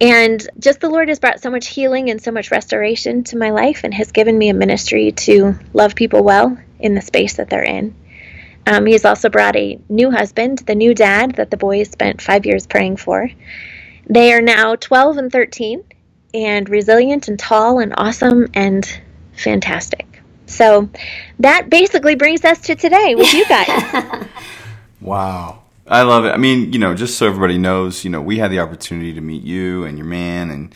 And 0.01 0.45
just 0.59 0.81
the 0.81 0.89
Lord 0.89 1.07
has 1.07 1.19
brought 1.19 1.41
so 1.41 1.49
much 1.49 1.67
healing 1.67 2.09
and 2.09 2.21
so 2.21 2.31
much 2.31 2.51
restoration 2.51 3.23
to 3.25 3.37
my 3.37 3.51
life 3.51 3.85
and 3.85 3.93
has 3.93 4.11
given 4.11 4.37
me 4.37 4.49
a 4.49 4.53
ministry 4.53 5.13
to 5.13 5.57
love 5.73 5.95
people 5.95 6.23
well 6.23 6.57
in 6.79 6.93
the 6.93 7.01
space 7.01 7.35
that 7.35 7.49
they're 7.49 7.63
in. 7.63 7.95
Um, 8.67 8.85
he's 8.85 9.05
also 9.05 9.29
brought 9.29 9.55
a 9.55 9.79
new 9.89 10.11
husband, 10.11 10.59
the 10.59 10.75
new 10.75 10.93
dad 10.93 11.35
that 11.35 11.51
the 11.51 11.57
boys 11.57 11.89
spent 11.91 12.21
five 12.21 12.45
years 12.45 12.65
praying 12.65 12.97
for. 12.97 13.29
They 14.07 14.33
are 14.33 14.41
now 14.41 14.75
12 14.75 15.17
and 15.17 15.31
13 15.31 15.83
and 16.33 16.69
resilient 16.69 17.27
and 17.27 17.39
tall 17.39 17.79
and 17.79 17.93
awesome 17.97 18.47
and 18.53 19.01
fantastic. 19.33 20.21
So 20.47 20.89
that 21.39 21.69
basically 21.69 22.15
brings 22.15 22.43
us 22.45 22.59
to 22.61 22.75
today 22.75 23.15
with 23.15 23.33
you 23.33 23.45
guys. 23.47 24.27
wow. 25.01 25.61
I 25.87 26.01
love 26.01 26.25
it. 26.25 26.29
I 26.29 26.37
mean, 26.37 26.73
you 26.73 26.79
know, 26.79 26.95
just 26.95 27.17
so 27.17 27.27
everybody 27.27 27.57
knows, 27.57 28.03
you 28.03 28.09
know, 28.09 28.21
we 28.21 28.39
had 28.39 28.51
the 28.51 28.59
opportunity 28.59 29.13
to 29.13 29.21
meet 29.21 29.43
you 29.43 29.85
and 29.85 29.97
your 29.97 30.07
man 30.07 30.49
and 30.49 30.73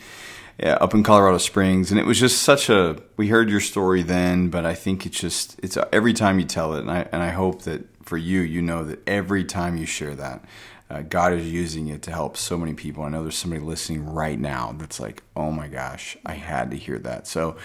yeah, 0.62 0.74
up 0.74 0.92
in 0.92 1.02
Colorado 1.02 1.38
Springs, 1.38 1.90
and 1.90 1.98
it 1.98 2.04
was 2.04 2.20
just 2.20 2.42
such 2.42 2.68
a. 2.68 2.96
We 3.16 3.28
heard 3.28 3.48
your 3.48 3.60
story 3.60 4.02
then, 4.02 4.50
but 4.50 4.66
I 4.66 4.74
think 4.74 5.06
it's 5.06 5.18
just 5.18 5.58
it's 5.62 5.78
every 5.90 6.12
time 6.12 6.38
you 6.38 6.44
tell 6.44 6.74
it, 6.74 6.80
and 6.80 6.90
I 6.90 7.08
and 7.12 7.22
I 7.22 7.30
hope 7.30 7.62
that 7.62 7.86
for 8.04 8.18
you, 8.18 8.40
you 8.40 8.60
know 8.60 8.84
that 8.84 9.06
every 9.08 9.44
time 9.44 9.78
you 9.78 9.86
share 9.86 10.14
that, 10.16 10.44
uh, 10.90 11.00
God 11.00 11.32
is 11.32 11.50
using 11.50 11.88
it 11.88 12.02
to 12.02 12.10
help 12.10 12.36
so 12.36 12.58
many 12.58 12.74
people. 12.74 13.04
I 13.04 13.08
know 13.08 13.22
there's 13.22 13.38
somebody 13.38 13.62
listening 13.62 14.04
right 14.04 14.38
now 14.38 14.74
that's 14.76 15.00
like, 15.00 15.22
oh 15.34 15.50
my 15.50 15.66
gosh, 15.66 16.18
I 16.26 16.34
had 16.34 16.70
to 16.72 16.76
hear 16.76 16.98
that. 16.98 17.26
So 17.26 17.56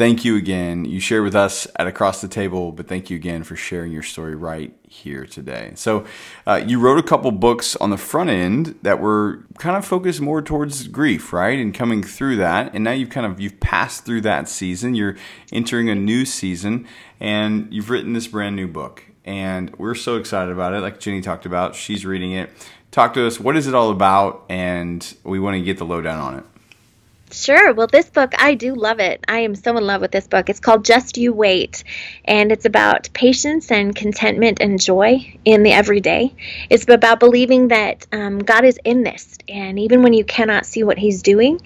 thank 0.00 0.24
you 0.24 0.34
again. 0.34 0.86
You 0.86 0.98
shared 0.98 1.24
with 1.24 1.34
us 1.34 1.66
at 1.76 1.86
Across 1.86 2.22
the 2.22 2.28
Table, 2.28 2.72
but 2.72 2.88
thank 2.88 3.10
you 3.10 3.16
again 3.16 3.44
for 3.44 3.54
sharing 3.54 3.92
your 3.92 4.02
story 4.02 4.34
right 4.34 4.74
here 4.88 5.26
today. 5.26 5.72
So, 5.74 6.06
uh, 6.46 6.62
you 6.66 6.80
wrote 6.80 6.98
a 6.98 7.02
couple 7.02 7.30
books 7.32 7.76
on 7.76 7.90
the 7.90 7.98
front 7.98 8.30
end 8.30 8.78
that 8.80 8.98
were 8.98 9.44
kind 9.58 9.76
of 9.76 9.84
focused 9.84 10.22
more 10.22 10.40
towards 10.40 10.88
grief, 10.88 11.34
right? 11.34 11.58
And 11.58 11.74
coming 11.74 12.02
through 12.02 12.36
that. 12.36 12.74
And 12.74 12.82
now 12.82 12.92
you've 12.92 13.10
kind 13.10 13.26
of, 13.26 13.40
you've 13.40 13.60
passed 13.60 14.06
through 14.06 14.22
that 14.22 14.48
season. 14.48 14.94
You're 14.94 15.18
entering 15.52 15.90
a 15.90 15.94
new 15.94 16.24
season 16.24 16.88
and 17.20 17.68
you've 17.70 17.90
written 17.90 18.14
this 18.14 18.26
brand 18.26 18.56
new 18.56 18.68
book. 18.68 19.04
And 19.26 19.76
we're 19.76 19.94
so 19.94 20.16
excited 20.16 20.50
about 20.50 20.72
it. 20.72 20.80
Like 20.80 20.98
Jenny 20.98 21.20
talked 21.20 21.44
about, 21.44 21.74
she's 21.74 22.06
reading 22.06 22.32
it. 22.32 22.48
Talk 22.90 23.12
to 23.14 23.26
us. 23.26 23.38
What 23.38 23.54
is 23.54 23.66
it 23.66 23.74
all 23.74 23.90
about? 23.90 24.46
And 24.48 25.14
we 25.24 25.38
want 25.38 25.56
to 25.56 25.60
get 25.60 25.76
the 25.76 25.84
lowdown 25.84 26.20
on 26.20 26.38
it. 26.38 26.44
Sure. 27.32 27.72
Well, 27.72 27.86
this 27.86 28.10
book, 28.10 28.32
I 28.38 28.54
do 28.54 28.74
love 28.74 28.98
it. 28.98 29.24
I 29.28 29.40
am 29.40 29.54
so 29.54 29.76
in 29.76 29.86
love 29.86 30.00
with 30.00 30.10
this 30.10 30.26
book. 30.26 30.48
It's 30.48 30.58
called 30.58 30.84
Just 30.84 31.16
You 31.16 31.32
Wait, 31.32 31.84
and 32.24 32.50
it's 32.50 32.64
about 32.64 33.08
patience 33.12 33.70
and 33.70 33.94
contentment 33.94 34.58
and 34.60 34.80
joy 34.80 35.38
in 35.44 35.62
the 35.62 35.72
everyday. 35.72 36.34
It's 36.68 36.84
about 36.88 37.20
believing 37.20 37.68
that 37.68 38.06
um, 38.10 38.40
God 38.40 38.64
is 38.64 38.78
in 38.84 39.04
this, 39.04 39.38
and 39.48 39.78
even 39.78 40.02
when 40.02 40.12
you 40.12 40.24
cannot 40.24 40.66
see 40.66 40.82
what 40.82 40.98
He's 40.98 41.22
doing, 41.22 41.60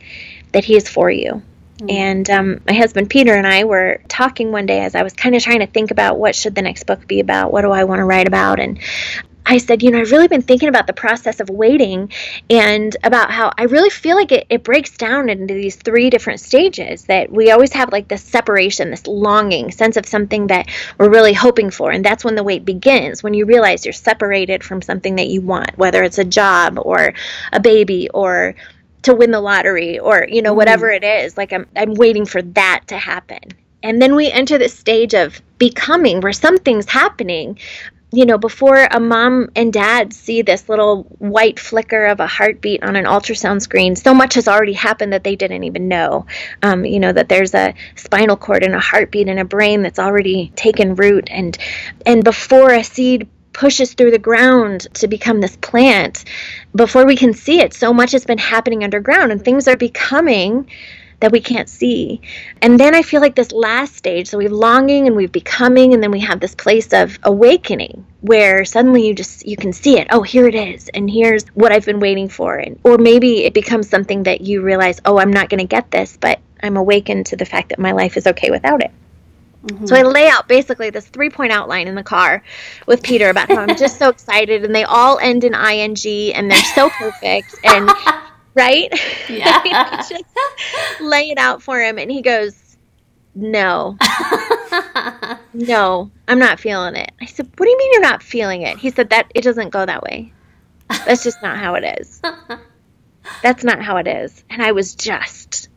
that 0.52 0.64
He 0.64 0.76
is 0.76 0.88
for 0.88 1.10
you. 1.10 1.42
Mm-hmm. 1.78 1.90
And 1.90 2.30
um, 2.30 2.60
my 2.66 2.74
husband 2.74 3.10
Peter 3.10 3.34
and 3.34 3.46
I 3.46 3.64
were 3.64 4.00
talking 4.06 4.52
one 4.52 4.66
day 4.66 4.80
as 4.84 4.94
I 4.94 5.02
was 5.02 5.14
kind 5.14 5.34
of 5.34 5.42
trying 5.42 5.60
to 5.60 5.66
think 5.66 5.90
about 5.90 6.18
what 6.18 6.36
should 6.36 6.54
the 6.54 6.62
next 6.62 6.84
book 6.84 7.06
be 7.08 7.20
about. 7.20 7.52
What 7.52 7.62
do 7.62 7.70
I 7.70 7.84
want 7.84 8.00
to 8.00 8.04
write 8.04 8.28
about? 8.28 8.60
And 8.60 8.78
I 9.46 9.58
said, 9.58 9.82
you 9.82 9.90
know, 9.90 10.00
I've 10.00 10.10
really 10.10 10.28
been 10.28 10.42
thinking 10.42 10.68
about 10.68 10.86
the 10.86 10.92
process 10.92 11.40
of 11.40 11.50
waiting 11.50 12.10
and 12.48 12.96
about 13.04 13.30
how 13.30 13.52
I 13.58 13.64
really 13.64 13.90
feel 13.90 14.16
like 14.16 14.32
it, 14.32 14.46
it 14.48 14.64
breaks 14.64 14.96
down 14.96 15.28
into 15.28 15.52
these 15.52 15.76
three 15.76 16.08
different 16.08 16.40
stages 16.40 17.04
that 17.04 17.30
we 17.30 17.50
always 17.50 17.72
have 17.74 17.92
like 17.92 18.08
this 18.08 18.22
separation, 18.22 18.90
this 18.90 19.06
longing, 19.06 19.70
sense 19.70 19.96
of 19.96 20.06
something 20.06 20.46
that 20.46 20.68
we're 20.98 21.10
really 21.10 21.34
hoping 21.34 21.70
for. 21.70 21.90
And 21.90 22.04
that's 22.04 22.24
when 22.24 22.36
the 22.36 22.42
wait 22.42 22.64
begins, 22.64 23.22
when 23.22 23.34
you 23.34 23.44
realize 23.44 23.84
you're 23.84 23.92
separated 23.92 24.64
from 24.64 24.80
something 24.80 25.16
that 25.16 25.28
you 25.28 25.42
want, 25.42 25.76
whether 25.76 26.02
it's 26.02 26.18
a 26.18 26.24
job 26.24 26.78
or 26.80 27.12
a 27.52 27.60
baby 27.60 28.08
or 28.14 28.54
to 29.02 29.14
win 29.14 29.30
the 29.30 29.40
lottery 29.40 29.98
or, 29.98 30.26
you 30.28 30.40
know, 30.40 30.54
whatever 30.54 30.88
mm-hmm. 30.88 31.04
it 31.04 31.24
is. 31.24 31.36
Like 31.36 31.52
I'm, 31.52 31.66
I'm 31.76 31.94
waiting 31.94 32.24
for 32.24 32.40
that 32.42 32.84
to 32.88 32.96
happen. 32.96 33.40
And 33.82 34.00
then 34.00 34.14
we 34.14 34.30
enter 34.30 34.56
this 34.56 34.76
stage 34.76 35.14
of 35.14 35.42
becoming 35.58 36.22
where 36.22 36.32
something's 36.32 36.88
happening, 36.88 37.58
you 38.14 38.26
know, 38.26 38.38
before 38.38 38.86
a 38.90 39.00
mom 39.00 39.50
and 39.56 39.72
dad 39.72 40.12
see 40.12 40.42
this 40.42 40.68
little 40.68 41.04
white 41.18 41.58
flicker 41.58 42.06
of 42.06 42.20
a 42.20 42.26
heartbeat 42.26 42.82
on 42.82 42.96
an 42.96 43.04
ultrasound 43.04 43.62
screen, 43.62 43.96
so 43.96 44.14
much 44.14 44.34
has 44.34 44.48
already 44.48 44.72
happened 44.72 45.12
that 45.12 45.24
they 45.24 45.36
didn't 45.36 45.64
even 45.64 45.88
know. 45.88 46.26
Um, 46.62 46.84
you 46.84 47.00
know, 47.00 47.12
that 47.12 47.28
there's 47.28 47.54
a 47.54 47.74
spinal 47.96 48.36
cord 48.36 48.62
and 48.62 48.74
a 48.74 48.80
heartbeat 48.80 49.28
and 49.28 49.40
a 49.40 49.44
brain 49.44 49.82
that's 49.82 49.98
already 49.98 50.52
taken 50.56 50.94
root. 50.94 51.28
And, 51.30 51.56
and 52.06 52.22
before 52.22 52.72
a 52.72 52.84
seed 52.84 53.28
pushes 53.52 53.94
through 53.94 54.10
the 54.10 54.18
ground 54.18 54.86
to 54.94 55.08
become 55.08 55.40
this 55.40 55.56
plant, 55.56 56.24
before 56.74 57.06
we 57.06 57.16
can 57.16 57.32
see 57.32 57.60
it, 57.60 57.74
so 57.74 57.92
much 57.92 58.12
has 58.12 58.24
been 58.24 58.38
happening 58.38 58.84
underground 58.84 59.32
and 59.32 59.44
things 59.44 59.68
are 59.68 59.76
becoming 59.76 60.68
that 61.20 61.32
we 61.32 61.40
can't 61.40 61.68
see. 61.68 62.20
And 62.62 62.78
then 62.78 62.94
I 62.94 63.02
feel 63.02 63.20
like 63.20 63.34
this 63.34 63.52
last 63.52 63.96
stage, 63.96 64.28
so 64.28 64.38
we've 64.38 64.52
longing 64.52 65.06
and 65.06 65.16
we've 65.16 65.32
becoming, 65.32 65.94
and 65.94 66.02
then 66.02 66.10
we 66.10 66.20
have 66.20 66.40
this 66.40 66.54
place 66.54 66.92
of 66.92 67.18
awakening 67.22 68.06
where 68.20 68.64
suddenly 68.64 69.06
you 69.06 69.14
just 69.14 69.46
you 69.46 69.56
can 69.56 69.72
see 69.72 69.98
it. 69.98 70.08
Oh, 70.10 70.22
here 70.22 70.46
it 70.46 70.54
is, 70.54 70.88
and 70.88 71.10
here's 71.10 71.44
what 71.48 71.72
I've 71.72 71.84
been 71.84 72.00
waiting 72.00 72.28
for. 72.28 72.56
And 72.56 72.78
or 72.84 72.98
maybe 72.98 73.44
it 73.44 73.54
becomes 73.54 73.88
something 73.88 74.24
that 74.24 74.40
you 74.40 74.62
realize, 74.62 75.00
oh, 75.04 75.18
I'm 75.18 75.32
not 75.32 75.48
going 75.48 75.60
to 75.60 75.66
get 75.66 75.90
this, 75.90 76.16
but 76.16 76.40
I'm 76.62 76.76
awakened 76.76 77.26
to 77.26 77.36
the 77.36 77.44
fact 77.44 77.70
that 77.70 77.78
my 77.78 77.92
life 77.92 78.16
is 78.16 78.26
okay 78.26 78.50
without 78.50 78.82
it. 78.82 78.90
Mm-hmm. 79.66 79.86
So 79.86 79.96
I 79.96 80.02
lay 80.02 80.28
out 80.28 80.46
basically 80.46 80.90
this 80.90 81.06
three 81.06 81.30
point 81.30 81.52
outline 81.52 81.88
in 81.88 81.94
the 81.94 82.02
car 82.02 82.42
with 82.86 83.02
Peter 83.02 83.30
about 83.30 83.48
how 83.48 83.58
I'm 83.58 83.76
just 83.76 83.98
so 83.98 84.08
excited 84.10 84.64
and 84.64 84.74
they 84.74 84.84
all 84.84 85.18
end 85.18 85.44
in 85.44 85.54
ing 85.54 86.34
and 86.34 86.50
they're 86.50 86.74
so 86.74 86.90
perfect 86.90 87.54
and 87.64 87.90
right? 88.54 88.92
Yeah. 89.28 90.02
just 90.08 90.24
lay 91.00 91.30
it 91.30 91.38
out 91.38 91.62
for 91.62 91.80
him, 91.80 91.98
and 91.98 92.10
he 92.10 92.22
goes, 92.22 92.76
"No, 93.34 93.96
no, 95.52 96.10
I'm 96.28 96.38
not 96.38 96.60
feeling 96.60 96.96
it." 96.96 97.12
I 97.20 97.26
said, 97.26 97.48
"What 97.56 97.66
do 97.66 97.70
you 97.70 97.78
mean 97.78 97.92
you're 97.92 98.02
not 98.02 98.22
feeling 98.22 98.62
it?" 98.62 98.78
He 98.78 98.90
said, 98.90 99.10
"That 99.10 99.30
it 99.34 99.42
doesn't 99.42 99.70
go 99.70 99.84
that 99.84 100.02
way. 100.02 100.32
That's 101.06 101.24
just 101.24 101.42
not 101.42 101.58
how 101.58 101.74
it 101.74 101.98
is. 102.00 102.22
That's 103.42 103.64
not 103.64 103.82
how 103.82 103.96
it 103.96 104.06
is." 104.06 104.44
And 104.50 104.62
I 104.62 104.72
was 104.72 104.94
just 104.94 105.68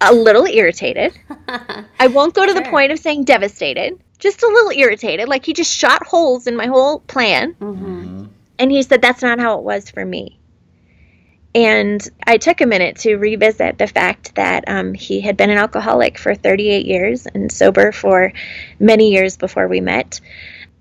a 0.00 0.12
little 0.12 0.46
irritated. 0.46 1.18
I 2.00 2.08
won't 2.08 2.34
go 2.34 2.44
to 2.44 2.52
sure. 2.52 2.62
the 2.62 2.70
point 2.70 2.92
of 2.92 2.98
saying 2.98 3.24
devastated. 3.24 4.00
Just 4.18 4.42
a 4.42 4.46
little 4.46 4.70
irritated, 4.70 5.28
like 5.28 5.44
he 5.44 5.52
just 5.52 5.70
shot 5.70 6.06
holes 6.06 6.46
in 6.46 6.56
my 6.56 6.66
whole 6.66 7.00
plan. 7.00 7.54
Mm-hmm. 7.54 8.24
And 8.58 8.72
he 8.72 8.82
said, 8.82 9.02
That's 9.02 9.22
not 9.22 9.38
how 9.38 9.58
it 9.58 9.64
was 9.64 9.90
for 9.90 10.04
me. 10.04 10.38
And 11.56 12.06
I 12.22 12.36
took 12.36 12.60
a 12.60 12.66
minute 12.66 12.98
to 12.98 13.16
revisit 13.16 13.78
the 13.78 13.86
fact 13.86 14.34
that 14.34 14.64
um, 14.68 14.92
he 14.92 15.22
had 15.22 15.38
been 15.38 15.48
an 15.50 15.56
alcoholic 15.56 16.18
for 16.18 16.34
38 16.34 16.84
years 16.84 17.26
and 17.26 17.50
sober 17.50 17.92
for 17.92 18.34
many 18.78 19.12
years 19.12 19.38
before 19.38 19.66
we 19.66 19.80
met. 19.80 20.20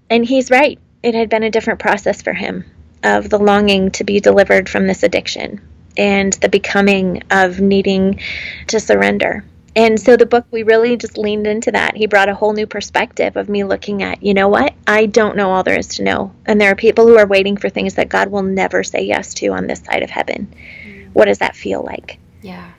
And 0.09 0.25
he's 0.25 0.51
right, 0.51 0.77
it 1.01 1.15
had 1.15 1.29
been 1.29 1.43
a 1.43 1.49
different 1.49 1.79
process 1.79 2.21
for 2.21 2.33
him. 2.33 2.65
of 3.03 3.29
the 3.29 3.39
longing 3.39 3.91
to 3.91 4.03
be 4.03 4.19
delivered 4.19 4.67
from 4.67 4.87
this 4.87 5.03
addiction 5.03 5.61
and 5.95 6.33
the 6.33 6.49
becoming 6.49 7.23
of 7.31 7.61
needing 7.61 8.19
to 8.67 8.79
surrender. 8.79 9.45
And 9.75 9.99
so 9.99 10.15
the 10.15 10.25
book, 10.25 10.45
we 10.51 10.63
really 10.63 10.95
just 10.95 11.17
leaned 11.17 11.47
into 11.47 11.71
that. 11.71 11.97
He 11.97 12.07
brought 12.07 12.29
a 12.29 12.35
whole 12.35 12.53
new 12.53 12.65
perspective 12.65 13.35
of 13.35 13.49
me 13.49 13.65
looking 13.65 14.03
at, 14.03 14.23
you 14.23 14.33
know 14.33 14.47
what? 14.47 14.73
I 14.87 15.05
don't 15.05 15.35
know 15.35 15.51
all 15.51 15.63
there 15.63 15.77
is 15.77 15.87
to 15.95 16.03
know. 16.03 16.33
And 16.45 16.61
there 16.61 16.71
are 16.71 16.75
people 16.75 17.05
who 17.05 17.17
are 17.17 17.27
waiting 17.27 17.57
for 17.57 17.69
things 17.69 17.95
that 17.95 18.07
God 18.07 18.29
will 18.29 18.43
never 18.43 18.83
say 18.83 19.01
yes 19.01 19.33
to 19.35 19.49
on 19.49 19.67
this 19.67 19.81
side 19.81 20.01
of 20.01 20.09
heaven. 20.09 20.53
Mm. 20.85 21.09
What 21.11 21.25
does 21.25 21.39
that 21.39 21.57
feel 21.57 21.83
like? 21.83 22.19
Yeah. 22.41 22.71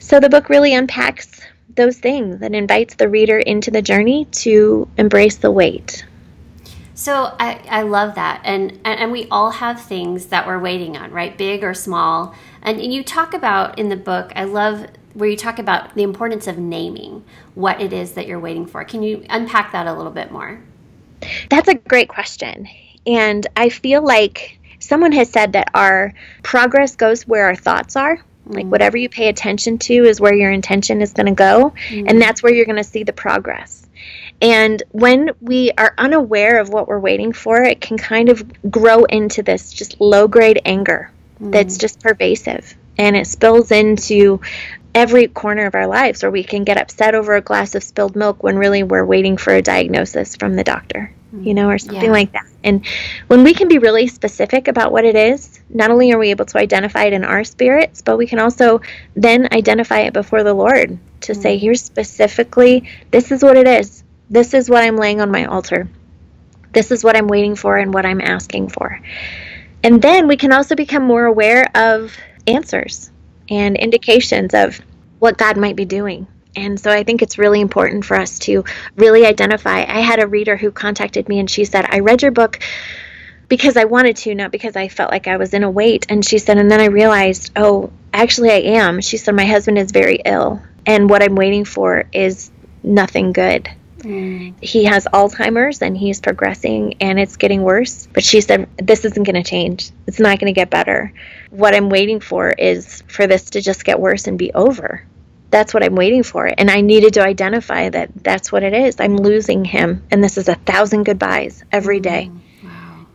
So 0.00 0.20
the 0.20 0.28
book 0.28 0.50
really 0.50 0.74
unpacks 0.74 1.40
those 1.76 1.96
things 1.96 2.42
and 2.42 2.54
invites 2.54 2.96
the 2.96 3.08
reader 3.08 3.38
into 3.38 3.70
the 3.70 3.80
journey 3.80 4.26
to 4.26 4.86
embrace 4.98 5.36
the 5.36 5.50
wait. 5.50 6.04
So 6.94 7.34
I, 7.38 7.60
I 7.70 7.82
love 7.82 8.16
that. 8.16 8.42
And, 8.44 8.80
and 8.84 9.12
we 9.12 9.28
all 9.30 9.52
have 9.52 9.80
things 9.80 10.26
that 10.26 10.46
we're 10.46 10.58
waiting 10.58 10.96
on, 10.96 11.12
right? 11.12 11.38
Big 11.38 11.62
or 11.62 11.72
small. 11.72 12.34
And 12.60 12.82
you 12.82 13.04
talk 13.04 13.32
about 13.32 13.78
in 13.78 13.88
the 13.88 13.96
book, 13.96 14.32
I 14.34 14.44
love 14.44 14.88
where 15.18 15.28
you 15.28 15.36
talk 15.36 15.58
about 15.58 15.94
the 15.94 16.02
importance 16.02 16.46
of 16.46 16.58
naming 16.58 17.24
what 17.54 17.80
it 17.80 17.92
is 17.92 18.12
that 18.12 18.26
you're 18.26 18.38
waiting 18.38 18.66
for. 18.66 18.84
Can 18.84 19.02
you 19.02 19.24
unpack 19.28 19.72
that 19.72 19.86
a 19.86 19.92
little 19.92 20.12
bit 20.12 20.30
more? 20.30 20.60
That's 21.50 21.68
a 21.68 21.74
great 21.74 22.08
question. 22.08 22.68
And 23.06 23.46
I 23.56 23.68
feel 23.68 24.02
like 24.02 24.58
someone 24.78 25.12
has 25.12 25.30
said 25.30 25.52
that 25.52 25.70
our 25.74 26.14
progress 26.42 26.96
goes 26.96 27.26
where 27.26 27.46
our 27.46 27.56
thoughts 27.56 27.96
are. 27.96 28.22
Like 28.46 28.66
mm. 28.66 28.70
whatever 28.70 28.96
you 28.96 29.08
pay 29.08 29.28
attention 29.28 29.78
to 29.78 30.04
is 30.04 30.20
where 30.20 30.34
your 30.34 30.50
intention 30.50 31.02
is 31.02 31.12
going 31.12 31.26
to 31.26 31.32
go, 31.32 31.74
mm. 31.88 32.08
and 32.08 32.20
that's 32.20 32.42
where 32.42 32.52
you're 32.52 32.64
going 32.64 32.76
to 32.76 32.84
see 32.84 33.02
the 33.02 33.12
progress. 33.12 33.86
And 34.40 34.82
when 34.92 35.30
we 35.40 35.72
are 35.76 35.94
unaware 35.98 36.60
of 36.60 36.68
what 36.68 36.86
we're 36.86 37.00
waiting 37.00 37.32
for, 37.32 37.62
it 37.62 37.80
can 37.80 37.98
kind 37.98 38.28
of 38.28 38.70
grow 38.70 39.04
into 39.04 39.42
this 39.42 39.72
just 39.72 40.00
low 40.00 40.28
grade 40.28 40.60
anger 40.64 41.10
mm. 41.42 41.52
that's 41.52 41.76
just 41.76 42.00
pervasive. 42.00 42.76
And 42.96 43.16
it 43.16 43.26
spills 43.26 43.70
into 43.70 44.40
every 44.98 45.28
corner 45.28 45.66
of 45.66 45.76
our 45.76 45.86
lives 45.86 46.24
where 46.24 46.30
we 46.30 46.42
can 46.42 46.64
get 46.64 46.76
upset 46.76 47.14
over 47.14 47.36
a 47.36 47.40
glass 47.40 47.76
of 47.76 47.84
spilled 47.84 48.16
milk 48.16 48.42
when 48.42 48.58
really 48.58 48.82
we're 48.82 49.04
waiting 49.04 49.36
for 49.36 49.54
a 49.54 49.62
diagnosis 49.62 50.34
from 50.34 50.56
the 50.56 50.64
doctor, 50.64 51.14
you 51.40 51.54
know, 51.54 51.70
or 51.70 51.78
something 51.78 52.06
yeah. 52.06 52.10
like 52.10 52.32
that. 52.32 52.44
And 52.64 52.84
when 53.28 53.44
we 53.44 53.54
can 53.54 53.68
be 53.68 53.78
really 53.78 54.08
specific 54.08 54.66
about 54.66 54.90
what 54.90 55.04
it 55.04 55.14
is, 55.14 55.60
not 55.70 55.92
only 55.92 56.10
are 56.12 56.18
we 56.18 56.30
able 56.30 56.46
to 56.46 56.58
identify 56.58 57.04
it 57.04 57.12
in 57.12 57.22
our 57.24 57.44
spirits, 57.44 58.02
but 58.02 58.16
we 58.18 58.26
can 58.26 58.40
also 58.40 58.80
then 59.14 59.46
identify 59.52 60.00
it 60.00 60.12
before 60.12 60.42
the 60.42 60.52
Lord 60.52 60.98
to 61.20 61.32
mm-hmm. 61.32 61.42
say, 61.42 61.58
here's 61.58 61.80
specifically, 61.80 62.90
this 63.12 63.30
is 63.30 63.40
what 63.40 63.56
it 63.56 63.68
is. 63.68 64.02
This 64.28 64.52
is 64.52 64.68
what 64.68 64.82
I'm 64.82 64.96
laying 64.96 65.20
on 65.20 65.30
my 65.30 65.44
altar. 65.44 65.88
This 66.72 66.90
is 66.90 67.04
what 67.04 67.16
I'm 67.16 67.28
waiting 67.28 67.54
for 67.54 67.76
and 67.76 67.94
what 67.94 68.04
I'm 68.04 68.20
asking 68.20 68.70
for. 68.70 69.00
And 69.84 70.02
then 70.02 70.26
we 70.26 70.36
can 70.36 70.52
also 70.52 70.74
become 70.74 71.04
more 71.04 71.24
aware 71.24 71.70
of 71.76 72.16
answers 72.48 73.12
and 73.48 73.76
indications 73.76 74.52
of 74.54 74.80
what 75.18 75.38
God 75.38 75.56
might 75.56 75.76
be 75.76 75.84
doing. 75.84 76.26
And 76.56 76.78
so 76.80 76.90
I 76.90 77.04
think 77.04 77.22
it's 77.22 77.38
really 77.38 77.60
important 77.60 78.04
for 78.04 78.16
us 78.16 78.38
to 78.40 78.64
really 78.96 79.26
identify. 79.26 79.84
I 79.84 80.00
had 80.00 80.20
a 80.20 80.26
reader 80.26 80.56
who 80.56 80.70
contacted 80.70 81.28
me 81.28 81.38
and 81.38 81.48
she 81.48 81.64
said, 81.64 81.86
I 81.88 82.00
read 82.00 82.22
your 82.22 82.32
book 82.32 82.58
because 83.48 83.76
I 83.76 83.84
wanted 83.84 84.16
to, 84.18 84.34
not 84.34 84.50
because 84.50 84.76
I 84.76 84.88
felt 84.88 85.10
like 85.10 85.28
I 85.28 85.36
was 85.36 85.54
in 85.54 85.62
a 85.62 85.70
wait. 85.70 86.06
And 86.08 86.24
she 86.24 86.38
said, 86.38 86.58
and 86.58 86.70
then 86.70 86.80
I 86.80 86.86
realized, 86.86 87.52
oh, 87.56 87.92
actually 88.12 88.50
I 88.50 88.78
am. 88.78 89.00
She 89.00 89.18
said, 89.18 89.34
my 89.34 89.46
husband 89.46 89.78
is 89.78 89.92
very 89.92 90.20
ill 90.24 90.62
and 90.86 91.08
what 91.08 91.22
I'm 91.22 91.36
waiting 91.36 91.64
for 91.64 92.04
is 92.12 92.50
nothing 92.82 93.32
good. 93.32 93.68
Mm. 93.98 94.54
He 94.62 94.84
has 94.84 95.06
Alzheimer's 95.06 95.82
and 95.82 95.96
he's 95.96 96.20
progressing 96.20 96.94
and 97.00 97.18
it's 97.18 97.36
getting 97.36 97.62
worse. 97.62 98.08
But 98.12 98.24
she 98.24 98.40
said, 98.40 98.68
This 98.76 99.04
isn't 99.04 99.22
going 99.22 99.42
to 99.42 99.48
change. 99.48 99.90
It's 100.06 100.20
not 100.20 100.38
going 100.38 100.52
to 100.52 100.58
get 100.58 100.70
better. 100.70 101.12
What 101.50 101.74
I'm 101.74 101.90
waiting 101.90 102.20
for 102.20 102.50
is 102.50 103.02
for 103.08 103.26
this 103.26 103.50
to 103.50 103.60
just 103.60 103.84
get 103.84 104.00
worse 104.00 104.26
and 104.26 104.38
be 104.38 104.52
over. 104.52 105.04
That's 105.50 105.72
what 105.72 105.82
I'm 105.82 105.94
waiting 105.94 106.22
for. 106.22 106.46
And 106.46 106.70
I 106.70 106.82
needed 106.82 107.14
to 107.14 107.24
identify 107.24 107.88
that 107.88 108.10
that's 108.16 108.52
what 108.52 108.62
it 108.62 108.74
is. 108.74 109.00
I'm 109.00 109.16
losing 109.16 109.64
him. 109.64 110.04
And 110.10 110.22
this 110.22 110.36
is 110.36 110.48
a 110.48 110.54
thousand 110.54 111.04
goodbyes 111.04 111.64
every 111.72 112.00
day. 112.00 112.30
Mm. 112.30 112.40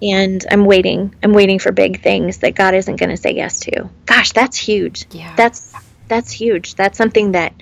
And 0.02 0.46
I'm 0.52 0.66
waiting. 0.66 1.16
I'm 1.24 1.32
waiting 1.32 1.60
for 1.60 1.72
big 1.72 2.02
things 2.02 2.40
that 2.40 2.56
God 2.56 2.74
isn't 2.74 2.98
going 2.98 3.12
to 3.12 3.18
say 3.18 3.34
yes 3.34 3.62
to. 3.62 3.90
Gosh, 4.06 4.34
that's 4.34 4.58
huge. 4.58 5.06
Yeah. 5.12 5.34
That's 5.38 5.74
that's 6.10 6.32
huge. 6.32 6.76
That's 6.76 6.98
something 6.98 7.32
that 7.32 7.54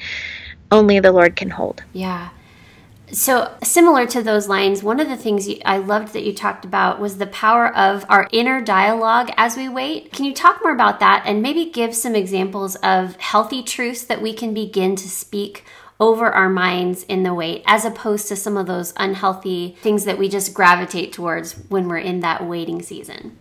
only 0.71 0.99
the 0.99 1.11
Lord 1.11 1.35
can 1.35 1.49
hold. 1.49 1.83
Yeah. 1.93 2.29
So, 3.13 3.53
similar 3.61 4.07
to 4.07 4.23
those 4.23 4.47
lines, 4.47 4.83
one 4.83 5.01
of 5.01 5.09
the 5.09 5.17
things 5.17 5.47
you, 5.47 5.59
I 5.65 5.77
loved 5.77 6.13
that 6.13 6.23
you 6.23 6.33
talked 6.33 6.63
about 6.63 6.99
was 6.99 7.17
the 7.17 7.27
power 7.27 7.67
of 7.75 8.05
our 8.07 8.29
inner 8.31 8.61
dialogue 8.61 9.31
as 9.35 9.57
we 9.57 9.67
wait. 9.67 10.13
Can 10.13 10.23
you 10.23 10.33
talk 10.33 10.61
more 10.63 10.73
about 10.73 11.01
that 11.01 11.23
and 11.25 11.41
maybe 11.41 11.65
give 11.65 11.93
some 11.93 12.15
examples 12.15 12.75
of 12.77 13.17
healthy 13.17 13.63
truths 13.63 14.05
that 14.05 14.21
we 14.21 14.33
can 14.33 14.53
begin 14.53 14.95
to 14.95 15.09
speak 15.09 15.65
over 15.99 16.31
our 16.31 16.49
minds 16.49 17.03
in 17.03 17.23
the 17.23 17.33
wait, 17.33 17.63
as 17.67 17.83
opposed 17.83 18.29
to 18.29 18.35
some 18.35 18.55
of 18.55 18.65
those 18.65 18.93
unhealthy 18.95 19.75
things 19.81 20.05
that 20.05 20.17
we 20.17 20.29
just 20.29 20.53
gravitate 20.53 21.11
towards 21.11 21.53
when 21.67 21.89
we're 21.89 21.97
in 21.97 22.21
that 22.21 22.45
waiting 22.45 22.81
season? 22.81 23.37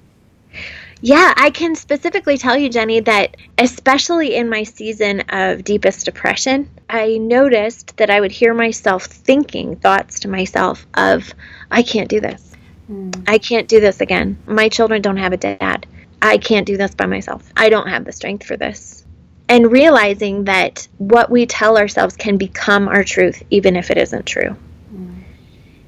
Yeah, 1.02 1.32
I 1.36 1.50
can 1.50 1.74
specifically 1.76 2.36
tell 2.36 2.56
you, 2.56 2.68
Jenny, 2.68 3.00
that 3.00 3.36
especially 3.56 4.34
in 4.34 4.50
my 4.50 4.64
season 4.64 5.22
of 5.30 5.64
deepest 5.64 6.04
depression, 6.04 6.68
I 6.90 7.16
noticed 7.16 7.96
that 7.96 8.10
I 8.10 8.20
would 8.20 8.32
hear 8.32 8.52
myself 8.52 9.04
thinking 9.04 9.76
thoughts 9.76 10.20
to 10.20 10.28
myself 10.28 10.86
of, 10.94 11.32
I 11.70 11.82
can't 11.82 12.08
do 12.08 12.20
this. 12.20 12.54
Mm. 12.90 13.24
I 13.26 13.38
can't 13.38 13.66
do 13.66 13.80
this 13.80 14.00
again. 14.00 14.36
My 14.46 14.68
children 14.68 15.00
don't 15.00 15.16
have 15.16 15.32
a 15.32 15.38
dad. 15.38 15.86
I 16.20 16.36
can't 16.36 16.66
do 16.66 16.76
this 16.76 16.94
by 16.94 17.06
myself. 17.06 17.50
I 17.56 17.70
don't 17.70 17.88
have 17.88 18.04
the 18.04 18.12
strength 18.12 18.44
for 18.44 18.58
this. 18.58 19.04
And 19.48 19.72
realizing 19.72 20.44
that 20.44 20.86
what 20.98 21.30
we 21.30 21.46
tell 21.46 21.78
ourselves 21.78 22.14
can 22.14 22.36
become 22.36 22.88
our 22.88 23.04
truth, 23.04 23.42
even 23.48 23.74
if 23.74 23.90
it 23.90 23.96
isn't 23.96 24.26
true. 24.26 24.54
Mm. 24.94 25.22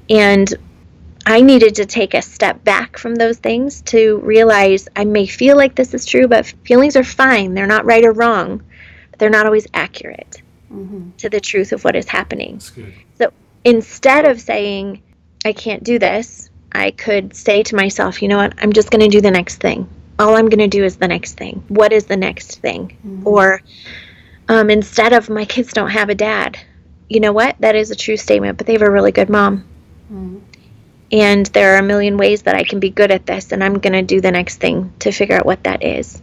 And 0.09 0.53
I 1.25 1.41
needed 1.41 1.75
to 1.75 1.85
take 1.85 2.13
a 2.13 2.21
step 2.21 2.63
back 2.63 2.97
from 2.97 3.15
those 3.15 3.37
things 3.37 3.81
to 3.83 4.17
realize 4.19 4.89
I 4.95 5.05
may 5.05 5.25
feel 5.25 5.55
like 5.55 5.75
this 5.75 5.93
is 5.93 6.05
true, 6.05 6.27
but 6.27 6.45
feelings 6.65 6.95
are 6.97 7.03
fine. 7.03 7.53
They're 7.53 7.67
not 7.67 7.85
right 7.85 8.03
or 8.03 8.11
wrong, 8.11 8.61
but 9.09 9.19
they're 9.19 9.29
not 9.29 9.45
always 9.45 9.67
accurate 9.73 10.41
mm-hmm. 10.71 11.11
to 11.17 11.29
the 11.29 11.39
truth 11.39 11.71
of 11.71 11.83
what 11.83 11.95
is 11.95 12.07
happening. 12.07 12.59
So 12.59 13.31
instead 13.63 14.25
of 14.25 14.41
saying, 14.41 15.01
I 15.45 15.53
can't 15.53 15.83
do 15.83 15.97
this, 15.97 16.49
I 16.73 16.91
could 16.91 17.35
say 17.35 17.63
to 17.63 17.75
myself, 17.75 18.21
you 18.21 18.27
know 18.27 18.37
what, 18.37 18.53
I'm 18.57 18.73
just 18.73 18.91
going 18.91 19.09
to 19.09 19.15
do 19.15 19.21
the 19.21 19.31
next 19.31 19.57
thing. 19.57 19.87
All 20.19 20.35
I'm 20.35 20.49
going 20.49 20.59
to 20.59 20.67
do 20.67 20.83
is 20.83 20.97
the 20.97 21.07
next 21.07 21.37
thing. 21.37 21.63
What 21.69 21.93
is 21.93 22.05
the 22.05 22.17
next 22.17 22.59
thing? 22.59 22.97
Mm-hmm. 23.05 23.27
Or 23.27 23.61
um, 24.49 24.69
instead 24.69 25.13
of, 25.13 25.29
my 25.29 25.45
kids 25.45 25.71
don't 25.71 25.89
have 25.89 26.09
a 26.09 26.15
dad, 26.15 26.59
you 27.07 27.21
know 27.21 27.31
what, 27.31 27.55
that 27.59 27.75
is 27.75 27.91
a 27.91 27.95
true 27.95 28.17
statement, 28.17 28.57
but 28.57 28.67
they 28.67 28.73
have 28.73 28.81
a 28.81 28.91
really 28.91 29.11
good 29.13 29.29
mom. 29.29 29.65
Mm-hmm 30.11 30.39
and 31.13 31.45
there 31.45 31.75
are 31.75 31.77
a 31.77 31.83
million 31.83 32.17
ways 32.17 32.41
that 32.41 32.55
I 32.55 32.63
can 32.63 32.79
be 32.79 32.89
good 32.89 33.11
at 33.11 33.27
this, 33.27 33.51
and 33.51 33.63
I'm 33.63 33.77
going 33.77 33.93
to 33.93 34.01
do 34.01 34.19
the 34.19 34.31
next 34.31 34.57
thing 34.57 34.91
to 34.99 35.11
figure 35.11 35.35
out 35.37 35.45
what 35.45 35.63
that 35.65 35.83
is. 35.83 36.19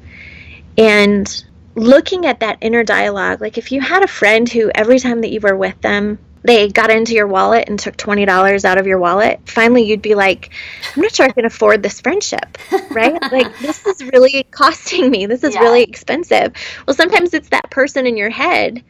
And 0.76 1.44
looking 1.76 2.26
at 2.26 2.40
that 2.40 2.58
inner 2.60 2.82
dialogue, 2.82 3.40
like 3.40 3.56
if 3.56 3.70
you 3.70 3.80
had 3.80 4.02
a 4.02 4.08
friend 4.08 4.48
who 4.48 4.68
every 4.74 4.98
time 4.98 5.20
that 5.20 5.30
you 5.30 5.38
were 5.40 5.56
with 5.56 5.80
them, 5.80 6.18
they 6.42 6.68
got 6.68 6.90
into 6.90 7.14
your 7.14 7.28
wallet 7.28 7.68
and 7.68 7.78
took 7.78 7.96
$20 7.96 8.64
out 8.64 8.78
of 8.78 8.86
your 8.88 8.98
wallet, 8.98 9.40
finally 9.44 9.84
you'd 9.84 10.02
be 10.02 10.16
like, 10.16 10.50
I'm 10.96 11.02
not 11.02 11.14
sure 11.14 11.26
I 11.26 11.30
can 11.30 11.44
afford 11.44 11.84
this 11.84 12.00
friendship, 12.00 12.58
right? 12.90 13.20
like, 13.32 13.56
this 13.60 13.86
is 13.86 14.02
really 14.02 14.42
costing 14.50 15.08
me. 15.08 15.26
This 15.26 15.44
is 15.44 15.54
yeah. 15.54 15.60
really 15.60 15.84
expensive. 15.84 16.52
Well, 16.88 16.96
sometimes 16.96 17.32
it's 17.32 17.50
that 17.50 17.70
person 17.70 18.06
in 18.06 18.16
your 18.16 18.30
head 18.30 18.82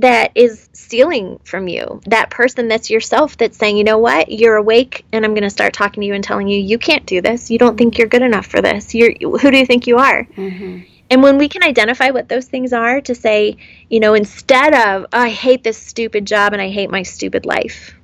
that 0.00 0.32
is 0.34 0.68
stealing 0.72 1.38
from 1.44 1.68
you. 1.68 2.00
That 2.06 2.30
person 2.30 2.68
that's 2.68 2.90
yourself 2.90 3.36
that's 3.36 3.56
saying, 3.56 3.76
you 3.76 3.84
know 3.84 3.98
what, 3.98 4.30
you're 4.30 4.56
awake 4.56 5.04
and 5.12 5.24
I'm 5.24 5.32
going 5.32 5.44
to 5.44 5.50
start 5.50 5.72
talking 5.72 6.00
to 6.00 6.06
you 6.06 6.14
and 6.14 6.24
telling 6.24 6.48
you, 6.48 6.58
you 6.58 6.78
can't 6.78 7.06
do 7.06 7.20
this. 7.20 7.50
You 7.50 7.58
don't 7.58 7.76
think 7.76 7.98
you're 7.98 8.08
good 8.08 8.22
enough 8.22 8.46
for 8.46 8.62
this. 8.62 8.94
You're, 8.94 9.12
who 9.20 9.50
do 9.50 9.58
you 9.58 9.66
think 9.66 9.86
you 9.86 9.98
are? 9.98 10.24
Mm-hmm. 10.24 10.80
And 11.10 11.22
when 11.22 11.38
we 11.38 11.48
can 11.48 11.64
identify 11.64 12.10
what 12.10 12.28
those 12.28 12.46
things 12.46 12.72
are 12.72 13.00
to 13.02 13.14
say, 13.14 13.56
you 13.88 14.00
know, 14.00 14.14
instead 14.14 14.74
of, 14.74 15.06
oh, 15.12 15.18
I 15.18 15.28
hate 15.28 15.64
this 15.64 15.76
stupid 15.76 16.26
job 16.26 16.52
and 16.52 16.62
I 16.62 16.70
hate 16.70 16.88
my 16.88 17.02
stupid 17.02 17.44
life. 17.44 17.94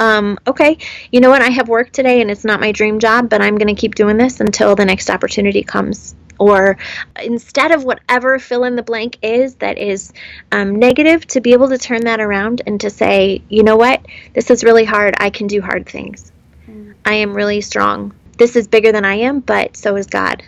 Um, 0.00 0.38
okay, 0.46 0.78
you 1.12 1.20
know 1.20 1.30
what? 1.30 1.42
I 1.42 1.50
have 1.50 1.68
work 1.68 1.92
today 1.92 2.20
and 2.20 2.30
it's 2.30 2.44
not 2.44 2.58
my 2.58 2.72
dream 2.72 2.98
job, 2.98 3.28
but 3.28 3.40
I'm 3.40 3.56
going 3.56 3.72
to 3.74 3.80
keep 3.80 3.94
doing 3.94 4.16
this 4.16 4.40
until 4.40 4.74
the 4.74 4.84
next 4.84 5.10
opportunity 5.10 5.62
comes 5.62 6.16
or 6.40 6.78
instead 7.22 7.70
of 7.70 7.84
whatever 7.84 8.38
fill 8.38 8.64
in 8.64 8.74
the 8.74 8.82
blank 8.82 9.18
is 9.22 9.56
that 9.56 9.76
is 9.76 10.12
um, 10.50 10.76
negative, 10.76 11.26
to 11.26 11.40
be 11.40 11.52
able 11.52 11.68
to 11.68 11.76
turn 11.76 12.00
that 12.06 12.18
around 12.18 12.62
and 12.66 12.80
to 12.80 12.88
say, 12.88 13.42
you 13.50 13.62
know 13.62 13.76
what, 13.76 14.04
this 14.32 14.50
is 14.50 14.64
really 14.64 14.86
hard. 14.86 15.14
I 15.18 15.28
can 15.28 15.46
do 15.46 15.60
hard 15.60 15.86
things. 15.86 16.32
Mm. 16.66 16.94
I 17.04 17.14
am 17.14 17.34
really 17.34 17.60
strong. 17.60 18.14
This 18.38 18.56
is 18.56 18.66
bigger 18.66 18.90
than 18.90 19.04
I 19.04 19.16
am, 19.16 19.40
but 19.40 19.76
so 19.76 19.96
is 19.96 20.06
God. 20.06 20.42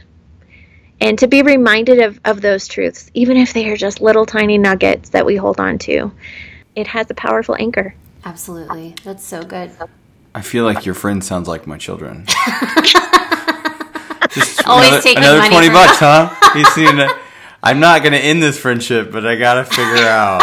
And 0.99 1.19
to 1.19 1.27
be 1.27 1.43
reminded 1.43 2.01
of, 2.01 2.19
of 2.25 2.41
those 2.41 2.67
truths, 2.67 3.11
even 3.13 3.37
if 3.37 3.53
they 3.53 3.69
are 3.69 3.77
just 3.77 4.01
little 4.01 4.25
tiny 4.25 4.57
nuggets 4.57 5.11
that 5.11 5.27
we 5.27 5.37
hold 5.37 5.61
on 5.61 5.77
to, 5.81 6.11
it 6.75 6.87
has 6.87 7.11
a 7.11 7.15
powerful 7.15 7.55
anchor. 7.59 7.95
Absolutely. 8.25 8.95
That's 9.05 9.25
so 9.25 9.43
good. 9.43 9.71
I 10.35 10.41
feel 10.41 10.65
like 10.65 10.87
your 10.87 10.95
friend 10.95 11.23
sounds 11.23 11.49
like 11.49 11.67
my 11.67 11.77
children. 11.79 12.25
just 14.31 14.67
Always 14.67 14.89
another, 14.89 15.03
taking 15.03 15.19
another 15.19 15.39
money 15.39 15.51
20 15.51 15.67
from- 15.67 15.75
bucks, 15.75 15.99
huh? 15.99 16.35
He's 16.55 16.69
seen 16.73 16.99
it. 16.99 17.11
I'm 17.63 17.81
not 17.81 18.03
going 18.03 18.13
to 18.13 18.19
end 18.19 18.43
this 18.43 18.59
friendship, 18.59 19.13
but 19.13 19.27
I 19.27 19.37
got 19.37 19.55
to 19.55 19.65
figure 19.65 20.05
out 20.07 20.43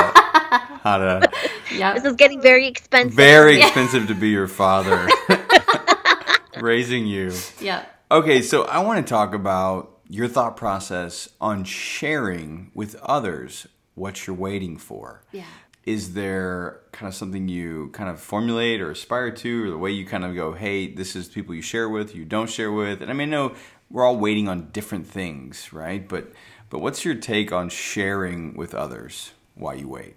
how 0.84 0.98
to. 1.00 1.30
Yep. 1.74 1.96
This 1.96 2.06
is 2.06 2.15
getting 2.15 2.42
very 2.42 2.68
expensive. 2.68 3.13
Very 3.13 3.58
Yeah. 3.60 3.65
expensive 3.68 4.08
to 4.08 4.15
be 4.15 4.30
your 4.30 4.48
father, 4.48 5.08
raising 6.62 7.06
you. 7.08 7.34
Yep. 7.60 7.96
Okay, 8.12 8.42
so 8.42 8.63
I 8.63 8.80
want 8.80 9.06
to 9.06 9.10
talk 9.10 9.34
about 9.34 9.98
your 10.08 10.28
thought 10.28 10.56
process 10.58 11.30
on 11.39 11.63
sharing 11.63 12.72
with 12.74 12.96
others 13.04 13.68
what 13.96 14.26
you're 14.26 14.36
waiting 14.36 14.78
for. 14.78 15.24
Yeah. 15.32 15.44
Is 15.86 16.13
there 16.13 16.80
kind 16.99 17.07
of 17.07 17.15
something 17.15 17.47
you 17.47 17.89
kind 17.93 18.09
of 18.09 18.19
formulate 18.19 18.81
or 18.81 18.91
aspire 18.91 19.31
to, 19.31 19.65
or 19.67 19.69
the 19.69 19.77
way 19.77 19.89
you 19.89 20.05
kind 20.05 20.25
of 20.25 20.35
go, 20.35 20.51
hey, 20.51 20.93
this 20.93 21.15
is 21.15 21.29
people 21.29 21.55
you 21.55 21.62
share 21.62 21.88
with, 21.88 22.13
you 22.13 22.25
don't 22.25 22.49
share 22.49 22.73
with? 22.73 23.01
And 23.01 23.09
I 23.09 23.13
mean, 23.13 23.29
know 23.29 23.55
we're 23.89 24.03
all 24.03 24.17
waiting 24.17 24.49
on 24.49 24.69
different 24.71 25.07
things, 25.07 25.71
right? 25.71 26.05
But 26.07 26.33
but 26.69 26.79
what's 26.79 27.05
your 27.05 27.15
take 27.15 27.53
on 27.53 27.69
sharing 27.69 28.53
with 28.55 28.75
others 28.75 29.31
while 29.55 29.75
you 29.75 29.88
wait? 29.88 30.15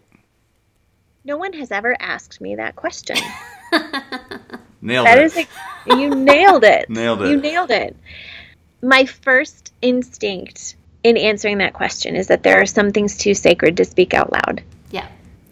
No 1.25 1.37
one 1.37 1.53
has 1.53 1.71
ever 1.71 1.97
asked 2.01 2.41
me 2.41 2.57
that 2.57 2.75
question. 2.75 3.17
Nailed 4.83 5.07
That 5.07 5.19
it. 5.19 5.25
is 5.25 5.37
like 5.37 5.49
you 5.87 6.11
nailed 6.11 6.65
it. 6.65 6.87
Nailed 6.91 7.23
it. 7.23 7.31
You 7.31 7.37
nailed 7.41 7.71
it. 7.71 7.97
My 8.83 9.05
first 9.05 9.73
instinct 9.83 10.75
in 11.05 11.17
answering 11.17 11.59
that 11.59 11.75
question 11.75 12.17
is 12.17 12.27
that 12.27 12.43
there 12.43 12.61
are 12.61 12.67
some 12.67 12.91
things 12.91 13.17
too 13.17 13.35
sacred 13.35 13.77
to 13.77 13.85
speak 13.85 14.15
out 14.15 14.33
loud. 14.33 14.65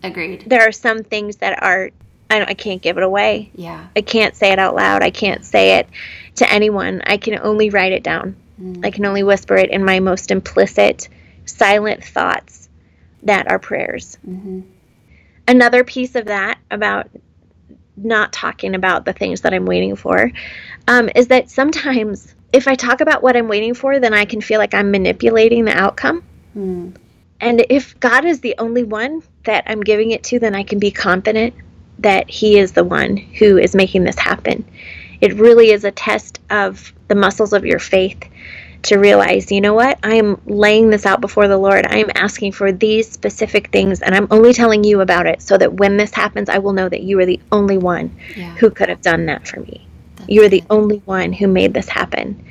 Agreed. 0.03 0.45
There 0.47 0.67
are 0.67 0.73
some 0.73 1.03
things 1.05 1.37
that 1.37 1.63
are 1.63 1.91
I, 2.31 2.45
I 2.45 2.55
can't 2.55 2.81
give 2.81 2.97
it 2.97 3.03
away. 3.03 3.51
Yeah. 3.55 3.89
I 3.97 4.03
can't 4.03 4.37
say 4.37 4.53
it 4.53 4.59
out 4.59 4.75
loud. 4.75 5.03
I 5.03 5.11
can't 5.11 5.45
say 5.45 5.79
it 5.79 5.89
to 6.37 6.51
anyone. 6.51 7.03
I 7.05 7.17
can 7.17 7.39
only 7.43 7.71
write 7.71 7.93
it 7.93 8.05
down. 8.05 8.37
Mm. 8.61 8.85
I 8.85 8.91
can 8.91 9.05
only 9.05 9.23
whisper 9.23 9.57
it 9.57 9.71
in 9.71 9.85
my 9.85 10.01
most 10.01 10.31
implicit, 10.31 11.09
silent 11.45 12.05
thoughts 12.05 12.69
that 13.25 13.51
are 13.51 13.59
prayers. 13.59 14.17
Mm-hmm. 14.27 14.61
Another 15.49 15.83
piece 15.83 16.15
of 16.15 16.27
that 16.27 16.59
about 16.71 17.11
not 17.97 18.33
talking 18.33 18.75
about 18.75 19.05
the 19.05 19.13
things 19.13 19.43
that 19.43 19.53
I'm 19.53 19.67
waiting 19.67 19.97
for 19.97 20.31
um, 20.87 21.11
is 21.15 21.29
that 21.29 21.51
sometimes 21.51 22.35
if 22.53 22.69
I 22.69 22.75
talk 22.75 23.01
about 23.01 23.23
what 23.23 23.37
I'm 23.37 23.49
waiting 23.49 23.75
for, 23.75 23.99
then 23.99 24.15
I 24.15 24.25
can 24.25 24.41
feel 24.41 24.59
like 24.59 24.75
I'm 24.75 24.91
manipulating 24.91 25.65
the 25.65 25.77
outcome. 25.77 26.23
Hmm. 26.53 26.91
And 27.41 27.65
if 27.71 27.99
God 27.99 28.25
is 28.25 28.41
the 28.41 28.55
only 28.59 28.85
one 28.85 29.23
that 29.45 29.65
I'm 29.67 29.81
giving 29.81 30.11
it 30.11 30.23
to, 30.25 30.39
then 30.39 30.55
I 30.55 30.63
can 30.63 30.79
be 30.79 30.91
confident 30.91 31.55
that 31.99 32.29
He 32.31 32.59
is 32.59 32.73
the 32.73 32.85
one 32.85 33.17
who 33.17 33.59
is 33.59 33.75
making 33.75 34.05
this 34.05 34.19
happen. 34.19 34.65
It 35.21 35.35
really 35.35 35.71
is 35.71 35.85
a 35.85 35.91
test 35.91 36.41
of 36.51 36.93
the 37.09 37.15
muscles 37.15 37.53
of 37.53 37.65
your 37.67 37.79
faith 37.79 38.19
to 38.85 38.97
realize, 38.97 39.53
you 39.53 39.61
know 39.61 39.75
what? 39.75 39.99
I 40.03 40.15
am 40.15 40.41
laying 40.47 40.89
this 40.89 41.05
out 41.05 41.21
before 41.21 41.49
the 41.49 41.59
Lord. 41.59 41.85
I 41.87 41.99
am 41.99 42.11
asking 42.15 42.53
for 42.53 42.73
these 42.73 43.11
specific 43.11 43.71
things, 43.71 44.01
and 44.01 44.15
I'm 44.15 44.27
only 44.31 44.55
telling 44.55 44.85
you 44.85 45.03
about 45.03 45.27
it 45.27 45.43
so 45.43 45.59
that 45.59 45.75
when 45.75 45.99
this 45.99 46.15
happens, 46.15 46.49
I 46.49 46.59
will 46.59 46.73
know 46.73 46.89
that 46.89 47.03
you 47.03 47.19
are 47.21 47.27
the 47.27 47.41
only 47.53 47.77
one 47.77 48.17
Yeah. 48.35 48.55
who 48.57 48.71
could 48.71 48.89
have 48.89 49.03
done 49.03 49.27
that 49.27 49.47
for 49.47 49.61
me. 49.61 49.87
you 50.29 50.45
are 50.45 50.49
the 50.49 50.63
only 50.71 50.99
one 51.07 51.33
who 51.33 51.49
made 51.49 51.75
this 51.75 51.89
happen. 51.89 52.45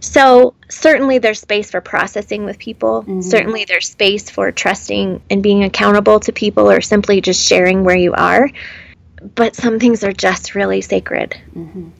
So, 0.00 0.54
certainly, 0.68 1.18
there's 1.18 1.40
space 1.40 1.70
for 1.70 1.80
processing 1.80 2.44
with 2.44 2.58
people. 2.58 3.04
Certainly, 3.22 3.64
there's 3.66 3.88
space 3.88 4.30
for 4.30 4.52
trusting 4.52 5.20
and 5.30 5.42
being 5.42 5.64
accountable 5.64 6.20
to 6.20 6.32
people 6.32 6.70
or 6.70 6.80
simply 6.80 7.20
just 7.20 7.46
sharing 7.46 7.84
where 7.84 7.96
you 7.96 8.12
are. 8.14 8.48
But 9.34 9.56
some 9.56 9.80
things 9.80 10.04
are 10.04 10.12
just 10.12 10.54
really 10.54 10.80
sacred. 10.80 11.34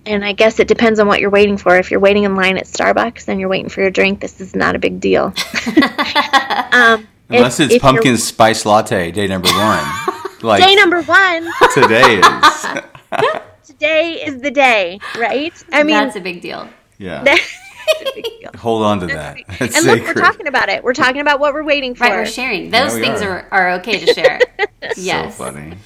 And 0.06 0.24
I 0.24 0.32
guess 0.32 0.61
it 0.61 0.68
depends 0.68 1.00
on 1.00 1.08
what 1.08 1.20
you're 1.20 1.30
waiting 1.30 1.56
for. 1.56 1.76
If 1.76 1.90
you're 1.90 1.98
waiting 1.98 2.22
in 2.22 2.37
line 2.37 2.56
at 2.56 2.66
Starbucks 2.66 3.26
and 3.26 3.40
you're 3.40 3.48
waiting 3.48 3.68
for 3.68 3.80
your 3.80 3.90
drink, 3.90 4.20
this 4.20 4.40
is 4.40 4.54
not 4.54 4.76
a 4.76 4.78
big 4.78 5.00
deal. 5.00 5.34
um, 6.72 7.08
Unless 7.28 7.58
if- 7.58 7.66
it's 7.66 7.74
if 7.74 7.82
you're- 7.82 7.92
pumpkin 7.94 8.16
spice 8.18 8.64
latte, 8.64 9.11
day 9.11 9.26
number 9.26 9.48
one. 9.50 9.84
Like 10.40 10.62
Day 10.64 10.76
number 10.76 11.02
one. 11.02 11.48
today 11.74 12.20
is. 12.20 12.66
Today 13.64 14.22
is 14.24 14.40
the 14.40 14.52
day, 14.52 15.00
right? 15.18 15.52
I 15.72 15.82
mean, 15.82 15.96
That's 15.96 16.14
a 16.14 16.20
big 16.20 16.40
deal. 16.40 16.68
Yeah. 16.98 17.24
That's 17.98 18.11
a 18.11 18.14
big 18.14 18.24
deal. 18.24 18.51
Hold 18.57 18.83
on 18.85 19.01
to 19.01 19.07
that. 19.09 19.38
That's 19.59 19.77
and 19.77 19.87
look, 19.87 20.01
we're 20.07 20.14
talking 20.14 20.46
about 20.46 20.68
it. 20.68 20.83
We're 20.85 20.94
talking 20.94 21.20
about 21.20 21.40
what 21.40 21.55
we're 21.55 21.64
waiting 21.64 21.94
for. 21.94 22.05
Right, 22.05 22.12
we're 22.12 22.27
sharing. 22.27 22.70
Those 22.70 22.94
we 22.94 23.01
things 23.01 23.22
are. 23.22 23.46
are. 23.51 23.70
Are, 23.70 23.70
okay 23.81 24.05
to 24.05 24.12
share. 24.14 24.40
yes. 24.96 25.37
So 25.37 25.44
funny. 25.44 25.77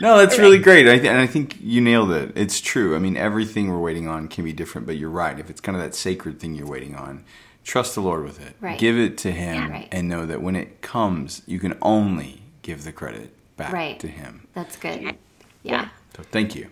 No, 0.00 0.16
that's 0.18 0.38
really 0.38 0.58
great. 0.58 0.88
I 0.88 0.98
th- 0.98 1.06
and 1.10 1.18
I 1.18 1.26
think 1.26 1.58
you 1.60 1.80
nailed 1.82 2.10
it. 2.12 2.32
It's 2.34 2.60
true. 2.60 2.96
I 2.96 2.98
mean, 2.98 3.16
everything 3.16 3.68
we're 3.68 3.78
waiting 3.78 4.08
on 4.08 4.28
can 4.28 4.44
be 4.44 4.52
different, 4.52 4.86
but 4.86 4.96
you're 4.96 5.10
right. 5.10 5.38
If 5.38 5.50
it's 5.50 5.60
kind 5.60 5.76
of 5.76 5.82
that 5.82 5.94
sacred 5.94 6.40
thing 6.40 6.54
you're 6.54 6.66
waiting 6.66 6.94
on, 6.94 7.24
trust 7.64 7.94
the 7.96 8.00
Lord 8.00 8.24
with 8.24 8.40
it. 8.40 8.56
Right. 8.60 8.78
Give 8.78 8.96
it 8.98 9.18
to 9.18 9.30
Him 9.30 9.54
Yeah, 9.56 9.68
right. 9.70 9.88
and 9.92 10.08
know 10.08 10.24
that 10.24 10.40
when 10.40 10.56
it 10.56 10.80
comes, 10.80 11.42
you 11.46 11.58
can 11.58 11.76
only 11.82 12.40
give 12.62 12.84
the 12.84 12.92
credit 12.92 13.34
back 13.58 13.72
Right. 13.74 14.00
to 14.00 14.08
Him. 14.08 14.46
That's 14.54 14.76
good. 14.76 15.02
Yeah. 15.02 15.12
Yeah. 15.62 15.88
So 16.16 16.22
thank 16.22 16.54
you. 16.54 16.68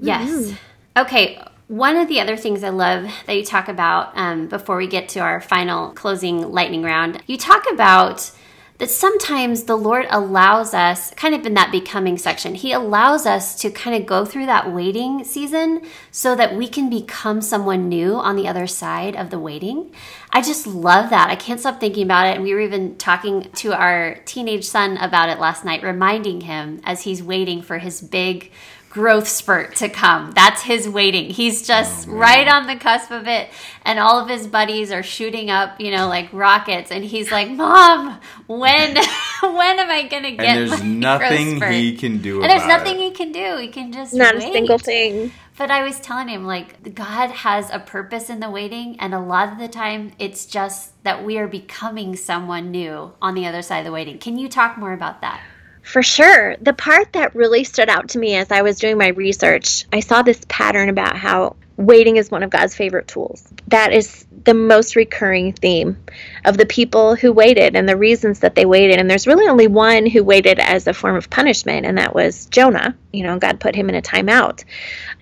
Yes. 0.00 0.28
Mm-hmm. 0.30 1.02
Okay. 1.02 1.42
One 1.68 1.96
of 1.96 2.08
the 2.08 2.20
other 2.20 2.36
things 2.36 2.62
I 2.62 2.68
love 2.68 3.10
that 3.26 3.36
you 3.36 3.44
talk 3.44 3.68
about 3.68 4.12
um, 4.16 4.48
before 4.48 4.76
we 4.76 4.86
get 4.86 5.08
to 5.10 5.20
our 5.20 5.40
final 5.40 5.92
closing 5.92 6.52
lightning 6.52 6.82
round, 6.82 7.22
you 7.26 7.38
talk 7.38 7.64
about 7.72 8.30
that 8.78 8.90
sometimes 8.90 9.62
the 9.62 9.76
Lord 9.76 10.06
allows 10.10 10.74
us, 10.74 11.12
kind 11.12 11.34
of 11.34 11.46
in 11.46 11.54
that 11.54 11.70
becoming 11.70 12.18
section, 12.18 12.54
He 12.54 12.72
allows 12.72 13.24
us 13.24 13.54
to 13.60 13.70
kind 13.70 13.96
of 13.96 14.04
go 14.04 14.26
through 14.26 14.46
that 14.46 14.72
waiting 14.72 15.24
season 15.24 15.82
so 16.10 16.34
that 16.34 16.54
we 16.54 16.68
can 16.68 16.90
become 16.90 17.40
someone 17.40 17.88
new 17.88 18.14
on 18.14 18.36
the 18.36 18.48
other 18.48 18.66
side 18.66 19.16
of 19.16 19.30
the 19.30 19.38
waiting. 19.38 19.94
I 20.32 20.42
just 20.42 20.66
love 20.66 21.10
that. 21.10 21.30
I 21.30 21.36
can't 21.36 21.60
stop 21.60 21.80
thinking 21.80 22.02
about 22.02 22.26
it. 22.26 22.34
And 22.34 22.44
we 22.44 22.52
were 22.52 22.60
even 22.60 22.98
talking 22.98 23.48
to 23.54 23.72
our 23.72 24.16
teenage 24.26 24.66
son 24.66 24.96
about 24.96 25.28
it 25.28 25.38
last 25.38 25.64
night, 25.64 25.82
reminding 25.82 26.42
him 26.42 26.80
as 26.84 27.02
he's 27.02 27.22
waiting 27.22 27.62
for 27.62 27.78
his 27.78 28.00
big 28.02 28.50
growth 28.94 29.26
spurt 29.26 29.74
to 29.74 29.88
come. 29.88 30.30
That's 30.30 30.62
his 30.62 30.88
waiting. 30.88 31.28
He's 31.28 31.66
just 31.66 32.08
oh, 32.08 32.12
right 32.12 32.46
on 32.46 32.68
the 32.68 32.76
cusp 32.76 33.10
of 33.10 33.26
it. 33.26 33.50
And 33.82 33.98
all 33.98 34.20
of 34.20 34.28
his 34.28 34.46
buddies 34.46 34.92
are 34.92 35.02
shooting 35.02 35.50
up, 35.50 35.80
you 35.80 35.90
know, 35.90 36.06
like 36.06 36.32
rockets. 36.32 36.92
And 36.92 37.04
he's 37.04 37.32
like, 37.32 37.50
Mom, 37.50 38.20
when 38.46 38.94
when 39.42 39.78
am 39.80 39.90
I 39.90 40.06
gonna 40.08 40.30
get 40.30 40.46
And 40.46 40.70
there's 40.70 40.70
my 40.70 41.18
growth 41.18 41.30
nothing 41.30 41.56
spurt?" 41.56 41.72
He 41.72 41.96
can 41.96 42.18
do 42.18 42.40
And 42.40 42.50
there's 42.50 42.62
about 42.62 42.78
nothing 42.78 43.00
it. 43.00 43.00
he 43.00 43.10
can 43.10 43.32
do. 43.32 43.58
He 43.58 43.68
can 43.68 43.92
just 43.92 44.14
Not 44.14 44.36
a 44.36 44.40
single 44.40 44.78
thing. 44.78 45.32
But 45.56 45.70
I 45.70 45.84
was 45.84 46.00
telling 46.00 46.26
him, 46.28 46.46
like, 46.46 46.94
God 46.96 47.30
has 47.30 47.70
a 47.70 47.78
purpose 47.78 48.28
in 48.28 48.40
the 48.40 48.50
waiting, 48.50 48.98
and 48.98 49.14
a 49.14 49.20
lot 49.20 49.52
of 49.52 49.58
the 49.60 49.68
time 49.68 50.10
it's 50.18 50.46
just 50.46 51.00
that 51.04 51.24
we 51.24 51.38
are 51.38 51.46
becoming 51.46 52.16
someone 52.16 52.72
new 52.72 53.12
on 53.22 53.34
the 53.34 53.46
other 53.46 53.62
side 53.62 53.78
of 53.78 53.84
the 53.84 53.92
waiting. 53.92 54.18
Can 54.18 54.36
you 54.36 54.48
talk 54.48 54.76
more 54.76 54.92
about 54.92 55.20
that? 55.20 55.40
For 55.84 56.02
sure. 56.02 56.56
The 56.60 56.72
part 56.72 57.12
that 57.12 57.34
really 57.34 57.62
stood 57.62 57.90
out 57.90 58.08
to 58.10 58.18
me 58.18 58.34
as 58.36 58.50
I 58.50 58.62
was 58.62 58.78
doing 58.78 58.96
my 58.96 59.08
research, 59.08 59.84
I 59.92 60.00
saw 60.00 60.22
this 60.22 60.40
pattern 60.48 60.88
about 60.88 61.16
how 61.16 61.56
waiting 61.76 62.16
is 62.16 62.30
one 62.30 62.42
of 62.42 62.50
God's 62.50 62.74
favorite 62.74 63.06
tools. 63.06 63.46
That 63.68 63.92
is 63.92 64.26
the 64.44 64.54
most 64.54 64.96
recurring 64.96 65.52
theme 65.52 65.98
of 66.46 66.56
the 66.56 66.64
people 66.64 67.14
who 67.16 67.32
waited 67.32 67.76
and 67.76 67.86
the 67.86 67.98
reasons 67.98 68.40
that 68.40 68.54
they 68.54 68.64
waited. 68.64 68.98
And 68.98 69.10
there's 69.10 69.26
really 69.26 69.46
only 69.46 69.66
one 69.66 70.06
who 70.06 70.24
waited 70.24 70.58
as 70.58 70.86
a 70.86 70.94
form 70.94 71.16
of 71.16 71.28
punishment, 71.28 71.84
and 71.84 71.98
that 71.98 72.14
was 72.14 72.46
Jonah. 72.46 72.96
You 73.12 73.24
know, 73.24 73.38
God 73.38 73.60
put 73.60 73.74
him 73.74 73.90
in 73.90 73.94
a 73.94 74.02
timeout. 74.02 74.64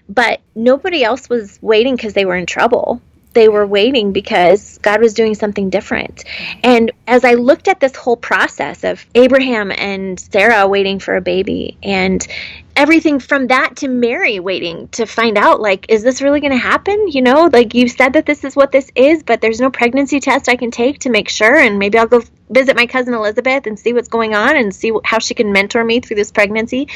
But 0.09 0.41
nobody 0.55 1.03
else 1.03 1.29
was 1.29 1.59
waiting 1.61 1.97
because 1.97 2.15
they 2.15 2.25
were 2.25 2.37
in 2.37 2.47
trouble. 2.47 3.01
They 3.35 3.49
were 3.49 3.67
waiting 3.67 4.13
because 4.13 4.79
God 4.79 5.01
was 5.01 5.15
doing 5.15 5.35
something 5.35 5.71
different. 5.71 6.25
And 6.63 6.91
as 7.07 7.25
I 7.25 7.35
looked 7.35 7.69
at 7.69 7.81
this 7.81 7.97
whole 7.97 8.17
process 8.17 8.85
of 8.85 9.05
Abraham 9.15 9.73
and 9.73 10.19
Sarah 10.19 10.69
waiting 10.69 10.99
for 10.99 11.17
a 11.17 11.21
baby 11.21 11.77
and 11.83 12.27
everything 12.75 13.19
from 13.19 13.49
that 13.49 13.77
to 13.77 13.89
Mary 13.89 14.41
waiting 14.41 14.89
to 14.89 15.05
find 15.05 15.37
out 15.37 15.61
like 15.61 15.85
is 15.91 16.03
this 16.03 16.23
really 16.23 16.41
going 16.41 16.53
to 16.53 16.57
happen? 16.59 17.09
You 17.09 17.23
know, 17.23 17.51
like 17.53 17.75
you 17.75 17.89
said 17.89 18.15
that 18.15 18.27
this 18.27 18.45
is 18.45 18.57
what 18.57 18.73
this 18.73 18.91
is, 18.95 19.23
but 19.23 19.41
there's 19.41 19.61
no 19.61 19.71
pregnancy 19.71 20.21
test 20.21 20.49
I 20.49 20.57
can 20.57 20.71
take 20.71 21.01
to 21.01 21.11
make 21.11 21.29
sure 21.29 21.57
and 21.57 21.79
maybe 21.79 21.99
I'll 21.99 22.07
go 22.07 22.23
visit 22.51 22.77
my 22.77 22.87
cousin 22.87 23.15
Elizabeth 23.15 23.67
and 23.67 23.79
see 23.79 23.93
what's 23.93 24.09
going 24.09 24.35
on 24.35 24.57
and 24.57 24.75
see 24.75 24.93
how 25.05 25.19
she 25.19 25.35
can 25.35 25.53
mentor 25.53 25.85
me 25.85 26.01
through 26.01 26.17
this 26.17 26.31
pregnancy. 26.31 26.89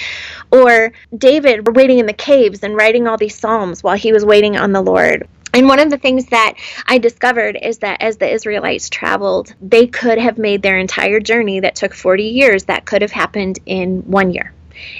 Or 0.50 0.92
David 1.16 1.76
waiting 1.76 1.98
in 1.98 2.06
the 2.06 2.12
caves 2.12 2.62
and 2.62 2.76
writing 2.76 3.06
all 3.06 3.16
these 3.16 3.38
psalms 3.38 3.82
while 3.82 3.96
he 3.96 4.12
was 4.12 4.24
waiting 4.24 4.56
on 4.56 4.72
the 4.72 4.82
Lord. 4.82 5.26
And 5.56 5.68
one 5.68 5.80
of 5.80 5.88
the 5.88 5.96
things 5.96 6.26
that 6.26 6.56
I 6.86 6.98
discovered 6.98 7.58
is 7.60 7.78
that 7.78 8.02
as 8.02 8.18
the 8.18 8.30
Israelites 8.30 8.90
traveled, 8.90 9.54
they 9.62 9.86
could 9.86 10.18
have 10.18 10.36
made 10.36 10.60
their 10.60 10.76
entire 10.76 11.18
journey 11.18 11.60
that 11.60 11.74
took 11.74 11.94
40 11.94 12.24
years, 12.24 12.64
that 12.64 12.84
could 12.84 13.00
have 13.00 13.10
happened 13.10 13.58
in 13.64 14.02
one 14.02 14.30
year. 14.30 14.52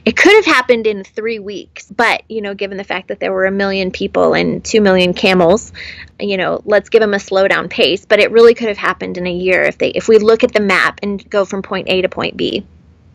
It 0.07 0.17
could 0.17 0.35
have 0.35 0.47
happened 0.47 0.87
in 0.87 1.05
three 1.05 1.39
weeks, 1.39 1.93
but 1.95 2.23
you 2.31 2.41
know, 2.41 2.55
given 2.55 2.79
the 2.79 2.85
fact 2.85 3.09
that 3.09 3.21
there 3.21 3.35
were 3.35 3.45
a 3.45 3.51
million 3.51 3.91
people 3.91 4.33
and 4.33 4.65
two 4.65 4.81
million 4.81 5.13
camels, 5.13 5.75
you 6.19 6.39
know, 6.39 6.63
let's 6.65 6.89
give 6.89 7.03
them 7.03 7.13
a 7.13 7.21
slow 7.21 7.47
down 7.47 7.69
pace. 7.69 8.07
But 8.07 8.21
it 8.21 8.31
really 8.31 8.55
could 8.55 8.69
have 8.69 8.79
happened 8.79 9.19
in 9.19 9.27
a 9.27 9.33
year 9.33 9.63
if 9.65 9.77
they, 9.77 9.91
if 9.91 10.09
we 10.09 10.17
look 10.17 10.43
at 10.43 10.55
the 10.55 10.61
map 10.61 11.01
and 11.03 11.29
go 11.29 11.45
from 11.45 11.61
point 11.61 11.91
A 11.91 12.01
to 12.01 12.09
point 12.09 12.39
B. 12.39 12.65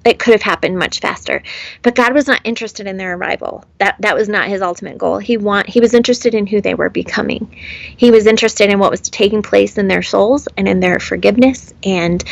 it 0.04 0.20
could 0.20 0.34
have 0.34 0.42
happened 0.42 0.78
much 0.78 1.00
faster. 1.00 1.44
But 1.82 1.96
God 1.96 2.14
was 2.14 2.28
not 2.28 2.42
interested 2.44 2.88
in 2.88 2.98
their 2.98 3.16
arrival. 3.16 3.66
That 3.78 3.96
that 4.00 4.16
was 4.16 4.28
not 4.28 4.48
his 4.48 4.62
ultimate 4.62 4.98
goal. 4.98 5.20
He 5.20 5.38
want 5.38 5.70
he 5.70 5.80
was 5.80 5.94
interested 5.94 6.34
in 6.34 6.48
who 6.48 6.62
they 6.62 6.74
were 6.74 6.90
becoming. 6.90 7.56
He 7.98 8.12
was 8.12 8.26
interested 8.26 8.70
in 8.70 8.80
what 8.80 8.92
was 8.92 9.02
taking 9.02 9.42
place 9.42 9.78
in 9.78 9.88
their 9.88 10.02
souls 10.02 10.48
and 10.58 10.68
in 10.68 10.80
their 10.80 11.00
forgiveness 11.00 11.74
and 11.84 12.24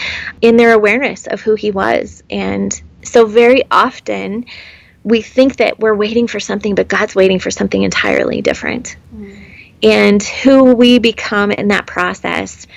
in 0.41 0.57
their 0.57 0.73
awareness 0.73 1.27
of 1.27 1.41
who 1.41 1.55
he 1.55 1.71
was. 1.71 2.23
And 2.29 2.79
so 3.03 3.25
very 3.25 3.63
often 3.69 4.45
we 5.03 5.21
think 5.21 5.57
that 5.57 5.79
we're 5.79 5.95
waiting 5.95 6.27
for 6.27 6.39
something, 6.39 6.75
but 6.75 6.87
God's 6.87 7.15
waiting 7.15 7.39
for 7.39 7.51
something 7.51 7.83
entirely 7.83 8.41
different. 8.41 8.97
Mm. 9.15 9.45
And 9.81 10.21
who 10.21 10.75
we 10.75 10.99
become 10.99 11.51
in 11.51 11.69
that 11.69 11.87
process 11.87 12.67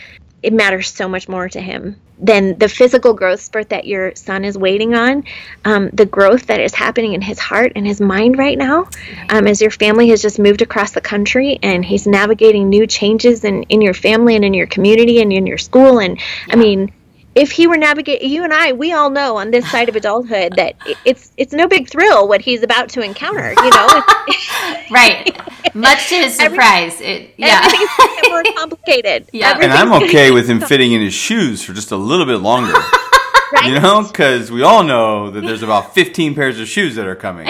it 0.43 0.53
matters 0.53 0.89
so 0.89 1.09
much 1.09 1.29
more 1.29 1.49
to 1.49 1.61
him 1.61 1.97
than 2.23 2.57
the 2.57 2.69
physical 2.69 3.13
growth 3.13 3.41
spurt 3.41 3.71
that 3.71 3.87
your 3.87 4.15
son 4.15 4.45
is 4.45 4.57
waiting 4.57 4.95
on. 4.95 5.25
Um, 5.65 5.91
the 5.93 6.07
growth 6.07 6.47
that 6.47 6.61
is 6.61 6.73
happening 6.73 7.15
in 7.15 7.21
his 7.21 7.39
heart 7.39 7.73
and 7.75 7.87
his 7.87 8.01
mind 8.01 8.39
right 8.39 8.57
now, 8.57 8.89
um, 9.29 9.47
as 9.47 9.61
your 9.61 9.73
family 9.73 10.09
has 10.11 10.23
just 10.23 10.39
moved 10.39 10.63
across 10.63 10.93
the 10.93 11.01
country 11.01 11.59
and 11.63 11.85
he's 11.85 12.07
navigating 12.07 12.69
new 12.69 12.87
changes 12.87 13.45
in, 13.45 13.65
in 13.65 13.83
your 13.83 13.95
family 13.95 14.37
and 14.37 14.45
in 14.45 14.55
your 14.55 14.69
community 14.69 15.21
and 15.21 15.33
in 15.33 15.47
your 15.47 15.59
school. 15.59 15.99
And 15.99 16.19
yeah. 16.19 16.55
I 16.55 16.57
mean, 16.57 16.93
if 17.35 17.53
he 17.53 17.67
were 17.67 17.77
navigating 17.77 18.31
you 18.31 18.45
and 18.45 18.53
I, 18.53 18.73
we 18.73 18.93
all 18.93 19.11
know 19.11 19.37
on 19.37 19.51
this 19.51 19.71
side 19.71 19.89
of 19.89 19.97
adulthood 19.97 20.55
that 20.57 20.75
it's 21.05 21.33
it's 21.37 21.53
no 21.53 21.67
big 21.67 21.89
thrill 21.89 22.29
what 22.29 22.41
he's 22.41 22.63
about 22.63 22.91
to 22.91 23.01
encounter. 23.01 23.53
You 23.53 23.71
know, 23.71 23.87
right? 24.91 25.75
Much 25.75 26.09
to 26.09 26.17
his 26.17 26.37
surprise, 26.37 27.01
it, 27.01 27.35
yeah, 27.39 27.63
everything's 27.65 28.29
more 28.29 28.43
complicated. 28.57 29.29
Yeah, 29.33 29.59
and 29.61 29.73
I'm 29.73 29.93
okay 30.05 30.31
with 30.31 30.49
him 30.49 30.61
fitting 30.61 30.93
in 30.93 31.01
his 31.01 31.15
shoes 31.15 31.63
for 31.63 31.73
just 31.73 31.91
a 31.91 31.97
little 31.97 32.27
bit 32.27 32.39
longer. 32.39 32.73
right? 33.53 33.67
You 33.67 33.81
know, 33.81 34.07
because 34.07 34.51
we 34.51 34.63
all 34.63 34.83
know 34.85 35.31
that 35.31 35.41
there's 35.41 35.63
about 35.63 35.95
15 35.95 36.35
pairs 36.35 36.61
of 36.61 36.69
shoes 36.69 36.97
that 36.97 37.07
are 37.07 37.17
coming. 37.17 37.49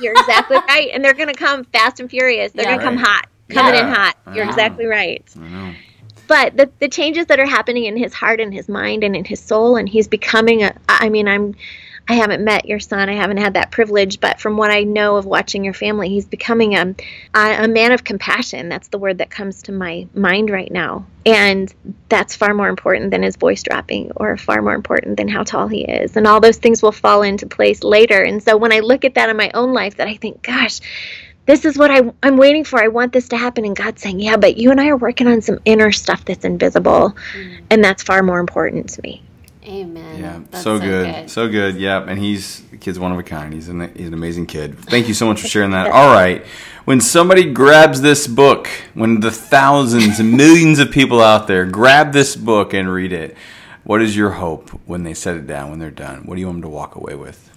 You're 0.00 0.12
exactly 0.12 0.58
right, 0.68 0.90
and 0.92 1.04
they're 1.04 1.14
going 1.14 1.28
to 1.28 1.34
come 1.34 1.64
fast 1.64 2.00
and 2.00 2.10
furious. 2.10 2.52
They're 2.52 2.64
yeah, 2.64 2.76
going 2.76 2.86
right. 2.86 2.92
to 2.92 2.96
come 2.96 3.04
hot, 3.04 3.26
coming 3.48 3.74
yeah. 3.74 3.88
in 3.88 3.94
hot. 3.94 4.16
You're 4.34 4.46
exactly 4.46 4.86
right 4.86 5.24
but 6.26 6.56
the, 6.56 6.70
the 6.78 6.88
changes 6.88 7.26
that 7.26 7.40
are 7.40 7.46
happening 7.46 7.84
in 7.84 7.96
his 7.96 8.14
heart 8.14 8.40
and 8.40 8.52
his 8.52 8.68
mind 8.68 9.04
and 9.04 9.14
in 9.14 9.24
his 9.24 9.40
soul 9.40 9.76
and 9.76 9.88
he's 9.88 10.08
becoming 10.08 10.62
a 10.62 10.74
i 10.88 11.08
mean 11.08 11.28
i'm 11.28 11.54
i 12.08 12.14
haven't 12.14 12.44
met 12.44 12.66
your 12.66 12.80
son. 12.80 13.08
I 13.08 13.14
haven't 13.14 13.38
had 13.38 13.54
that 13.54 13.70
privilege. 13.70 14.20
But 14.20 14.40
from 14.40 14.56
what 14.56 14.70
i 14.70 14.82
know 14.82 15.16
of 15.16 15.24
watching 15.24 15.64
your 15.64 15.74
family 15.74 16.08
he's 16.08 16.26
becoming 16.26 16.74
a, 16.74 16.94
a 17.34 17.68
man 17.68 17.92
of 17.92 18.04
compassion. 18.04 18.68
That's 18.68 18.88
the 18.88 18.98
word 18.98 19.18
that 19.18 19.30
comes 19.30 19.62
to 19.64 19.72
my 19.72 20.06
mind 20.14 20.50
right 20.50 20.70
now. 20.70 21.06
And 21.26 21.72
that's 22.10 22.36
far 22.36 22.52
more 22.52 22.68
important 22.68 23.10
than 23.10 23.22
his 23.22 23.36
voice 23.36 23.62
dropping 23.62 24.12
or 24.16 24.36
far 24.36 24.60
more 24.60 24.74
important 24.74 25.16
than 25.16 25.28
how 25.28 25.44
tall 25.44 25.68
he 25.68 25.84
is. 25.84 26.16
And 26.16 26.26
all 26.26 26.40
those 26.40 26.58
things 26.58 26.82
will 26.82 26.92
fall 26.92 27.22
into 27.22 27.46
place 27.46 27.82
later. 27.82 28.22
And 28.22 28.42
so 28.42 28.56
when 28.56 28.72
i 28.72 28.80
look 28.80 29.04
at 29.04 29.14
that 29.14 29.30
in 29.30 29.36
my 29.36 29.50
own 29.54 29.72
life 29.72 29.96
that 29.96 30.08
i 30.08 30.16
think 30.16 30.42
gosh 30.42 30.80
this 31.46 31.64
is 31.64 31.76
what 31.76 31.90
I, 31.90 32.12
I'm 32.22 32.36
waiting 32.36 32.64
for. 32.64 32.82
I 32.82 32.88
want 32.88 33.12
this 33.12 33.28
to 33.28 33.36
happen. 33.36 33.64
And 33.64 33.76
God's 33.76 34.02
saying, 34.02 34.20
yeah, 34.20 34.36
but 34.36 34.56
you 34.56 34.70
and 34.70 34.80
I 34.80 34.88
are 34.88 34.96
working 34.96 35.26
on 35.26 35.42
some 35.42 35.58
inner 35.64 35.92
stuff 35.92 36.24
that's 36.24 36.44
invisible. 36.44 37.14
Mm. 37.36 37.60
And 37.70 37.84
that's 37.84 38.02
far 38.02 38.22
more 38.22 38.40
important 38.40 38.88
to 38.90 39.02
me. 39.02 39.22
Amen. 39.66 40.20
Yeah, 40.20 40.60
so, 40.60 40.78
so 40.78 40.78
good. 40.78 41.14
good. 41.14 41.30
so 41.30 41.48
good. 41.48 41.76
Yeah, 41.76 42.04
and 42.06 42.18
he's 42.18 42.60
the 42.64 42.76
kid's 42.76 42.98
one 42.98 43.12
of 43.12 43.18
a 43.18 43.22
kind. 43.22 43.54
He's 43.54 43.68
an 43.70 43.94
he's 43.94 44.08
an 44.08 44.14
amazing 44.14 44.44
kid. 44.44 44.78
Thank 44.78 45.08
you 45.08 45.14
so 45.14 45.26
much 45.26 45.40
for 45.40 45.48
sharing 45.48 45.70
that. 45.70 45.86
All 45.90 46.12
right, 46.12 46.44
when 46.84 47.00
somebody 47.00 47.50
grabs 47.50 48.02
this 48.02 48.26
book, 48.26 48.68
when 48.92 49.20
the 49.20 49.30
thousands 49.30 50.20
and 50.20 50.32
millions 50.32 50.80
of 50.80 50.90
people 50.90 51.22
out 51.22 51.46
there 51.46 51.64
grab 51.64 52.12
this 52.12 52.36
book 52.36 52.74
and 52.74 52.92
read 52.92 53.10
it, 53.12 53.38
what 53.84 54.02
is 54.02 54.14
your 54.14 54.32
hope 54.32 54.68
when 54.84 55.02
they 55.02 55.14
set 55.14 55.34
it 55.36 55.46
down 55.46 55.70
when 55.70 55.78
they're 55.78 55.90
done? 55.90 56.26
What 56.26 56.34
do 56.34 56.40
you 56.40 56.46
want 56.46 56.56
them 56.56 56.62
to 56.62 56.68
walk 56.68 56.94
away 56.94 57.14
with? 57.14 57.50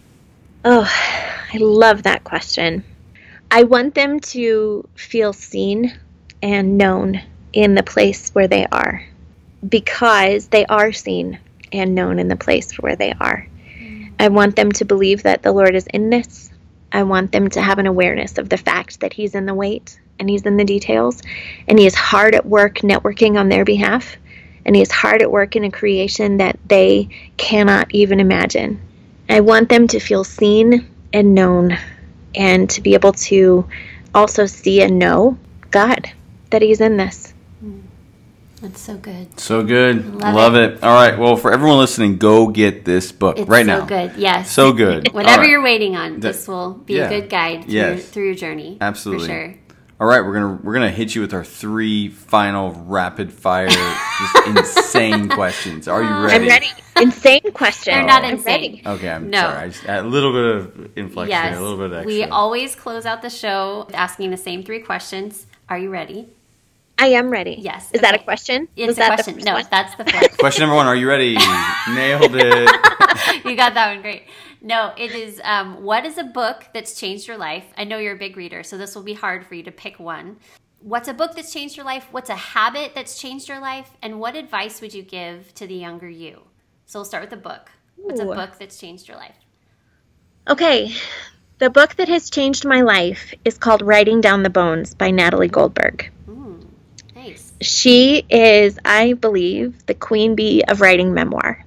Oh, 0.63 0.89
I 1.53 1.57
love 1.57 2.03
that 2.03 2.23
question. 2.23 2.85
I 3.49 3.63
want 3.63 3.95
them 3.95 4.19
to 4.19 4.87
feel 4.95 5.33
seen 5.33 5.97
and 6.41 6.77
known 6.77 7.21
in 7.53 7.75
the 7.75 7.83
place 7.83 8.29
where 8.31 8.47
they 8.47 8.65
are 8.67 9.05
because 9.67 10.47
they 10.47 10.65
are 10.65 10.91
seen 10.91 11.39
and 11.71 11.95
known 11.95 12.19
in 12.19 12.27
the 12.27 12.35
place 12.35 12.73
where 12.75 12.95
they 12.95 13.13
are. 13.19 13.47
Mm. 13.79 14.11
I 14.19 14.27
want 14.27 14.55
them 14.55 14.71
to 14.73 14.85
believe 14.85 15.23
that 15.23 15.43
the 15.43 15.51
Lord 15.51 15.75
is 15.75 15.87
in 15.87 16.09
this. 16.09 16.51
I 16.91 17.03
want 17.03 17.31
them 17.31 17.49
to 17.49 17.61
have 17.61 17.79
an 17.79 17.87
awareness 17.87 18.37
of 18.37 18.49
the 18.49 18.57
fact 18.57 18.99
that 18.99 19.13
He's 19.13 19.35
in 19.35 19.45
the 19.45 19.53
wait 19.53 19.99
and 20.19 20.29
He's 20.29 20.45
in 20.45 20.57
the 20.57 20.65
details 20.65 21.21
and 21.67 21.79
He 21.79 21.85
is 21.85 21.95
hard 21.95 22.35
at 22.35 22.45
work 22.45 22.75
networking 22.79 23.39
on 23.39 23.49
their 23.49 23.65
behalf 23.65 24.17
and 24.65 24.75
He 24.75 24.81
is 24.81 24.91
hard 24.91 25.21
at 25.21 25.31
work 25.31 25.55
in 25.55 25.63
a 25.63 25.71
creation 25.71 26.37
that 26.37 26.59
they 26.67 27.09
cannot 27.37 27.87
even 27.91 28.19
imagine. 28.19 28.81
I 29.29 29.39
want 29.41 29.69
them 29.69 29.87
to 29.89 29.99
feel 29.99 30.23
seen 30.23 30.87
and 31.13 31.33
known 31.33 31.77
and 32.37 32.69
to 32.71 32.81
be 32.81 32.93
able 32.93 33.13
to 33.13 33.67
also 34.13 34.45
see 34.45 34.81
and 34.81 34.99
know 34.99 35.37
God 35.71 36.09
that 36.49 36.61
He's 36.61 36.81
in 36.81 36.97
this. 36.97 37.33
Mm. 37.63 37.81
That's 38.61 38.81
so 38.81 38.97
good. 38.97 39.39
So 39.39 39.63
good. 39.63 40.05
Love, 40.15 40.35
Love 40.35 40.55
it. 40.55 40.73
it. 40.73 40.83
All 40.83 40.93
right. 40.93 41.17
Well, 41.17 41.35
for 41.35 41.53
everyone 41.53 41.77
listening, 41.77 42.17
go 42.17 42.47
get 42.47 42.85
this 42.85 43.11
book 43.11 43.37
it's 43.37 43.49
right 43.49 43.65
so 43.65 43.71
now. 43.71 43.79
So 43.81 43.85
good. 43.85 44.15
Yes. 44.17 44.51
So 44.51 44.73
good. 44.73 45.07
Whatever 45.13 45.41
right. 45.41 45.49
you're 45.49 45.63
waiting 45.63 45.95
on, 45.95 46.19
this 46.19 46.47
will 46.47 46.73
be 46.73 46.95
yeah. 46.95 47.09
a 47.09 47.21
good 47.21 47.29
guide 47.29 47.63
through, 47.65 47.73
yes. 47.73 48.09
through 48.09 48.25
your 48.25 48.35
journey. 48.35 48.77
Absolutely. 48.81 49.27
For 49.27 49.33
sure. 49.33 49.55
All 49.99 50.05
right, 50.05 50.21
we're 50.21 50.33
gonna 50.33 50.59
we're 50.61 50.73
gonna 50.73 50.91
hit 50.91 51.15
you 51.15 51.21
with 51.21 51.33
our 51.33 51.43
three 51.43 52.09
final 52.09 52.71
rapid 52.71 53.33
fire, 53.33 53.67
just 53.67 54.47
insane 54.47 55.27
questions. 55.27 55.87
Are 55.87 56.03
you 56.03 56.23
ready? 56.23 56.43
I'm 56.43 56.47
ready. 56.47 56.69
Insane 57.01 57.51
questions. 57.51 57.95
They're 57.95 58.05
not 58.05 58.23
insane. 58.23 58.83
Okay, 58.85 59.09
I'm 59.09 59.31
no. 59.31 59.39
sorry. 59.39 59.69
Just, 59.71 59.85
a 59.87 60.03
little 60.03 60.33
bit 60.33 60.45
of 60.45 60.97
inflection, 60.97 61.31
yes. 61.31 61.57
A 61.57 61.61
little 61.61 61.79
bit 61.79 61.95
extra. 61.95 62.05
We 62.05 62.23
always 62.25 62.75
close 62.75 63.07
out 63.07 63.23
the 63.23 63.31
show 63.31 63.87
asking 63.91 64.29
the 64.29 64.37
same 64.37 64.63
three 64.63 64.81
questions. 64.81 65.47
Are 65.67 65.79
you 65.79 65.89
ready? 65.89 66.27
I 66.99 67.07
am 67.07 67.31
ready. 67.31 67.55
Yes. 67.59 67.85
Is 67.85 67.99
okay. 67.99 68.11
that 68.11 68.21
a 68.21 68.23
question? 68.23 68.67
It's 68.75 68.87
Was 68.87 68.99
a 68.99 69.05
question. 69.07 69.37
No, 69.37 69.53
one? 69.53 69.65
that's 69.71 69.95
the 69.95 70.05
first. 70.05 70.37
question 70.37 70.61
number 70.61 70.75
one. 70.75 70.85
Are 70.85 70.95
you 70.95 71.07
ready? 71.07 71.35
Nailed 71.89 72.35
it. 72.35 73.45
you 73.45 73.55
got 73.55 73.73
that 73.73 73.93
one 73.93 74.01
great. 74.03 74.23
No, 74.61 74.93
it 74.97 75.13
is. 75.13 75.39
Um, 75.43 75.83
what 75.83 76.05
is 76.05 76.17
a 76.17 76.23
book 76.23 76.65
that's 76.73 76.99
changed 76.99 77.27
your 77.27 77.37
life? 77.37 77.65
I 77.77 77.83
know 77.83 77.97
you're 77.97 78.15
a 78.15 78.19
big 78.19 78.37
reader, 78.37 78.63
so 78.63 78.77
this 78.77 78.95
will 78.95 79.03
be 79.03 79.13
hard 79.13 79.45
for 79.45 79.55
you 79.55 79.63
to 79.63 79.71
pick 79.71 79.99
one. 79.99 80.37
What's 80.79 81.07
a 81.07 81.13
book 81.13 81.35
that's 81.35 81.53
changed 81.53 81.77
your 81.77 81.85
life? 81.85 82.07
What's 82.11 82.29
a 82.29 82.35
habit 82.35 82.93
that's 82.95 83.19
changed 83.19 83.49
your 83.49 83.59
life? 83.59 83.89
And 84.01 84.19
what 84.19 84.35
advice 84.35 84.81
would 84.81 84.93
you 84.93 85.03
give 85.03 85.53
to 85.55 85.67
the 85.67 85.75
younger 85.75 86.09
you? 86.09 86.41
So 86.85 86.99
we'll 86.99 87.05
start 87.05 87.23
with 87.23 87.33
a 87.33 87.41
book. 87.41 87.69
What's 87.95 88.19
a 88.19 88.25
book 88.25 88.57
that's 88.59 88.77
changed 88.79 89.07
your 89.07 89.17
life? 89.17 89.35
Okay. 90.47 90.93
The 91.59 91.69
book 91.69 91.95
that 91.95 92.07
has 92.07 92.29
changed 92.29 92.65
my 92.65 92.81
life 92.81 93.33
is 93.43 93.57
called 93.57 93.81
Writing 93.81 94.21
Down 94.21 94.43
the 94.43 94.49
Bones 94.49 94.93
by 94.93 95.11
Natalie 95.11 95.47
Goldberg. 95.47 96.11
Nice. 97.15 97.51
She 97.61 98.23
is, 98.29 98.77
I 98.85 99.13
believe, 99.13 99.85
the 99.87 99.95
queen 99.95 100.35
bee 100.35 100.63
of 100.67 100.81
writing 100.81 101.13
memoir. 101.13 101.65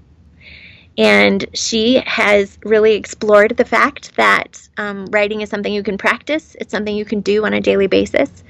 And 1.01 1.47
she 1.55 2.03
has 2.05 2.59
really 2.63 2.93
explored 2.93 3.57
the 3.57 3.65
fact 3.65 4.15
that 4.17 4.69
um, 4.77 5.07
writing 5.07 5.41
is 5.41 5.49
something 5.49 5.73
you 5.73 5.83
can 5.83 5.97
practice, 5.97 6.55
it's 6.61 6.71
something 6.71 6.95
you 6.95 7.07
can 7.07 7.23
do 7.23 7.47
on 7.47 7.55
a 7.55 7.61
daily 7.61 7.87
basis. 7.87 8.45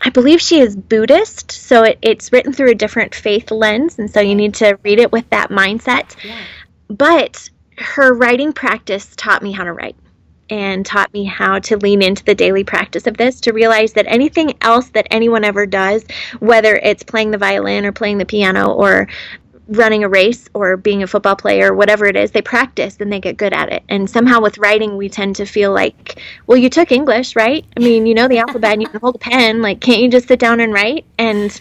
I 0.00 0.10
believe 0.10 0.40
she 0.40 0.58
is 0.58 0.74
Buddhist, 0.74 1.52
so 1.52 1.84
it, 1.84 1.98
it's 2.02 2.32
written 2.32 2.52
through 2.52 2.72
a 2.72 2.74
different 2.74 3.14
faith 3.14 3.52
lens, 3.52 4.00
and 4.00 4.10
so 4.10 4.18
you 4.18 4.34
need 4.34 4.54
to 4.54 4.76
read 4.82 4.98
it 4.98 5.12
with 5.12 5.30
that 5.30 5.50
mindset. 5.50 6.16
Yeah. 6.24 6.40
But 6.88 7.48
her 7.78 8.12
writing 8.12 8.52
practice 8.52 9.14
taught 9.14 9.44
me 9.44 9.52
how 9.52 9.62
to 9.62 9.72
write 9.72 9.94
and 10.50 10.84
taught 10.84 11.12
me 11.12 11.24
how 11.24 11.58
to 11.58 11.76
lean 11.76 12.02
into 12.02 12.24
the 12.24 12.34
daily 12.34 12.64
practice 12.64 13.06
of 13.06 13.16
this 13.16 13.40
to 13.42 13.52
realize 13.52 13.92
that 13.92 14.06
anything 14.08 14.54
else 14.60 14.88
that 14.90 15.06
anyone 15.10 15.44
ever 15.44 15.66
does, 15.66 16.04
whether 16.40 16.76
it's 16.76 17.02
playing 17.02 17.30
the 17.30 17.38
violin 17.38 17.84
or 17.84 17.92
playing 17.92 18.18
the 18.18 18.26
piano 18.26 18.72
or 18.72 19.08
running 19.68 20.04
a 20.04 20.08
race 20.08 20.48
or 20.54 20.76
being 20.76 21.02
a 21.02 21.06
football 21.06 21.36
player, 21.36 21.74
whatever 21.74 22.06
it 22.06 22.16
is, 22.16 22.30
they 22.30 22.42
practice 22.42 22.96
and 23.00 23.12
they 23.12 23.20
get 23.20 23.36
good 23.36 23.52
at 23.52 23.72
it. 23.72 23.82
And 23.88 24.08
somehow 24.08 24.40
with 24.40 24.58
writing, 24.58 24.96
we 24.96 25.08
tend 25.08 25.36
to 25.36 25.46
feel 25.46 25.72
like, 25.72 26.20
well, 26.46 26.56
you 26.56 26.70
took 26.70 26.92
English, 26.92 27.34
right? 27.34 27.64
I 27.76 27.80
mean, 27.80 28.06
you 28.06 28.14
know 28.14 28.28
the 28.28 28.38
alphabet 28.38 28.74
and 28.74 28.82
you 28.82 28.88
can 28.88 29.00
hold 29.00 29.16
a 29.16 29.18
pen. 29.18 29.62
Like, 29.62 29.80
can't 29.80 30.00
you 30.00 30.08
just 30.08 30.28
sit 30.28 30.38
down 30.38 30.60
and 30.60 30.72
write? 30.72 31.04
And 31.18 31.60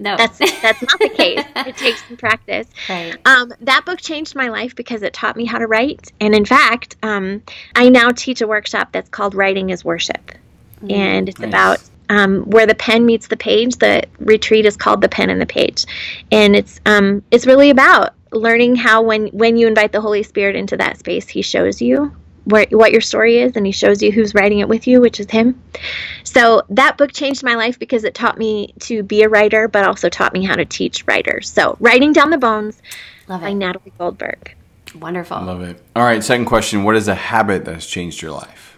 no, 0.00 0.16
that's 0.16 0.38
that's 0.38 0.80
not 0.80 0.98
the 0.98 1.08
case. 1.14 1.44
it 1.56 1.76
takes 1.76 2.02
some 2.06 2.16
practice. 2.16 2.66
Right. 2.88 3.16
Um, 3.26 3.52
that 3.60 3.84
book 3.84 4.00
changed 4.00 4.34
my 4.34 4.48
life 4.48 4.74
because 4.74 5.02
it 5.02 5.12
taught 5.12 5.36
me 5.36 5.44
how 5.44 5.58
to 5.58 5.66
write. 5.66 6.12
And 6.20 6.34
in 6.34 6.46
fact, 6.46 6.96
um, 7.02 7.42
I 7.74 7.90
now 7.90 8.10
teach 8.10 8.40
a 8.40 8.46
workshop 8.46 8.92
that's 8.92 9.10
called 9.10 9.34
Writing 9.34 9.70
is 9.70 9.84
Worship, 9.84 10.32
mm, 10.82 10.90
and 10.90 11.28
it's 11.28 11.38
nice. 11.38 11.48
about 11.48 11.89
um, 12.10 12.42
where 12.42 12.66
the 12.66 12.74
pen 12.74 13.06
meets 13.06 13.28
the 13.28 13.36
page. 13.36 13.76
The 13.76 14.02
retreat 14.18 14.66
is 14.66 14.76
called 14.76 15.00
the 15.00 15.08
pen 15.08 15.30
and 15.30 15.40
the 15.40 15.46
page, 15.46 15.86
and 16.30 16.54
it's 16.54 16.80
um, 16.84 17.22
it's 17.30 17.46
really 17.46 17.70
about 17.70 18.14
learning 18.32 18.76
how 18.76 19.00
when 19.00 19.28
when 19.28 19.56
you 19.56 19.66
invite 19.66 19.92
the 19.92 20.00
Holy 20.00 20.22
Spirit 20.22 20.56
into 20.56 20.76
that 20.76 20.98
space, 20.98 21.28
He 21.28 21.40
shows 21.40 21.80
you 21.80 22.14
where, 22.44 22.66
what 22.70 22.90
your 22.90 23.00
story 23.00 23.38
is, 23.38 23.56
and 23.56 23.64
He 23.64 23.72
shows 23.72 24.02
you 24.02 24.10
who's 24.10 24.34
writing 24.34 24.58
it 24.58 24.68
with 24.68 24.88
you, 24.88 25.00
which 25.00 25.20
is 25.20 25.30
Him. 25.30 25.62
So 26.24 26.62
that 26.70 26.98
book 26.98 27.12
changed 27.12 27.44
my 27.44 27.54
life 27.54 27.78
because 27.78 28.02
it 28.02 28.14
taught 28.14 28.36
me 28.36 28.74
to 28.80 29.04
be 29.04 29.22
a 29.22 29.28
writer, 29.28 29.68
but 29.68 29.86
also 29.86 30.08
taught 30.08 30.32
me 30.32 30.44
how 30.44 30.56
to 30.56 30.64
teach 30.64 31.06
writers. 31.06 31.48
So 31.48 31.76
writing 31.78 32.12
down 32.12 32.30
the 32.30 32.38
bones 32.38 32.82
Love 33.28 33.40
by 33.40 33.50
it. 33.50 33.54
Natalie 33.54 33.92
Goldberg. 33.96 34.56
Wonderful. 34.96 35.40
Love 35.42 35.62
it. 35.62 35.80
All 35.94 36.02
right, 36.02 36.24
second 36.24 36.46
question. 36.46 36.82
What 36.82 36.96
is 36.96 37.06
a 37.06 37.14
habit 37.14 37.64
that 37.66 37.74
has 37.74 37.86
changed 37.86 38.20
your 38.20 38.32
life? 38.32 38.76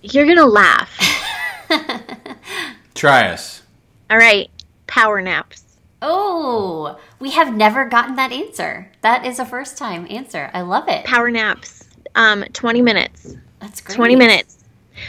You're 0.00 0.26
going 0.26 0.36
to 0.36 0.46
laugh. 0.46 0.88
Try 2.94 3.28
us. 3.28 3.62
All 4.10 4.18
right. 4.18 4.50
Power 4.86 5.20
naps. 5.20 5.64
Oh, 6.00 6.98
we 7.18 7.30
have 7.32 7.54
never 7.54 7.84
gotten 7.84 8.16
that 8.16 8.32
answer. 8.32 8.90
That 9.00 9.26
is 9.26 9.38
a 9.38 9.44
first 9.44 9.76
time 9.76 10.06
answer. 10.08 10.50
I 10.54 10.60
love 10.62 10.88
it. 10.88 11.04
Power 11.04 11.30
naps. 11.30 11.88
Um, 12.14 12.44
20 12.52 12.82
minutes. 12.82 13.36
That's 13.60 13.80
great. 13.80 13.96
20 13.96 14.16
minutes 14.16 14.58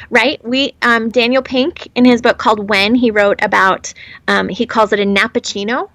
right 0.10 0.44
we 0.46 0.74
um, 0.82 1.10
daniel 1.10 1.42
pink 1.42 1.90
in 1.96 2.06
his 2.06 2.22
book 2.22 2.38
called 2.38 2.70
when 2.70 2.96
he 2.96 3.12
wrote 3.12 3.40
about 3.42 3.94
um, 4.28 4.48
he 4.48 4.66
calls 4.66 4.94
it 4.94 5.00
a 5.00 5.04
nappuccino 5.04 5.90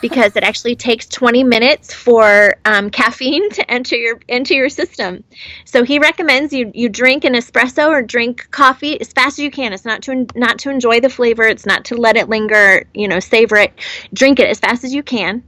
because 0.00 0.36
it 0.36 0.42
actually 0.42 0.76
takes 0.76 1.06
20 1.06 1.44
minutes 1.44 1.92
for 1.92 2.56
um, 2.64 2.90
caffeine 2.90 3.50
to 3.50 3.70
enter 3.70 3.96
your 3.96 4.20
into 4.28 4.54
your 4.54 4.68
system. 4.68 5.24
So 5.64 5.84
he 5.84 5.98
recommends 5.98 6.52
you 6.52 6.70
you 6.74 6.88
drink 6.88 7.24
an 7.24 7.34
espresso 7.34 7.88
or 7.88 8.02
drink 8.02 8.48
coffee 8.50 9.00
as 9.00 9.12
fast 9.12 9.38
as 9.38 9.44
you 9.44 9.50
can. 9.50 9.72
It's 9.72 9.84
not 9.84 10.02
to 10.02 10.26
not 10.34 10.58
to 10.60 10.70
enjoy 10.70 11.00
the 11.00 11.10
flavor. 11.10 11.44
It's 11.44 11.66
not 11.66 11.84
to 11.86 11.96
let 11.96 12.16
it 12.16 12.28
linger 12.28 12.84
you 12.94 13.08
know 13.08 13.20
savor 13.20 13.56
it. 13.56 13.72
Drink 14.12 14.38
it 14.40 14.48
as 14.48 14.58
fast 14.58 14.84
as 14.84 14.94
you 14.94 15.02
can 15.02 15.42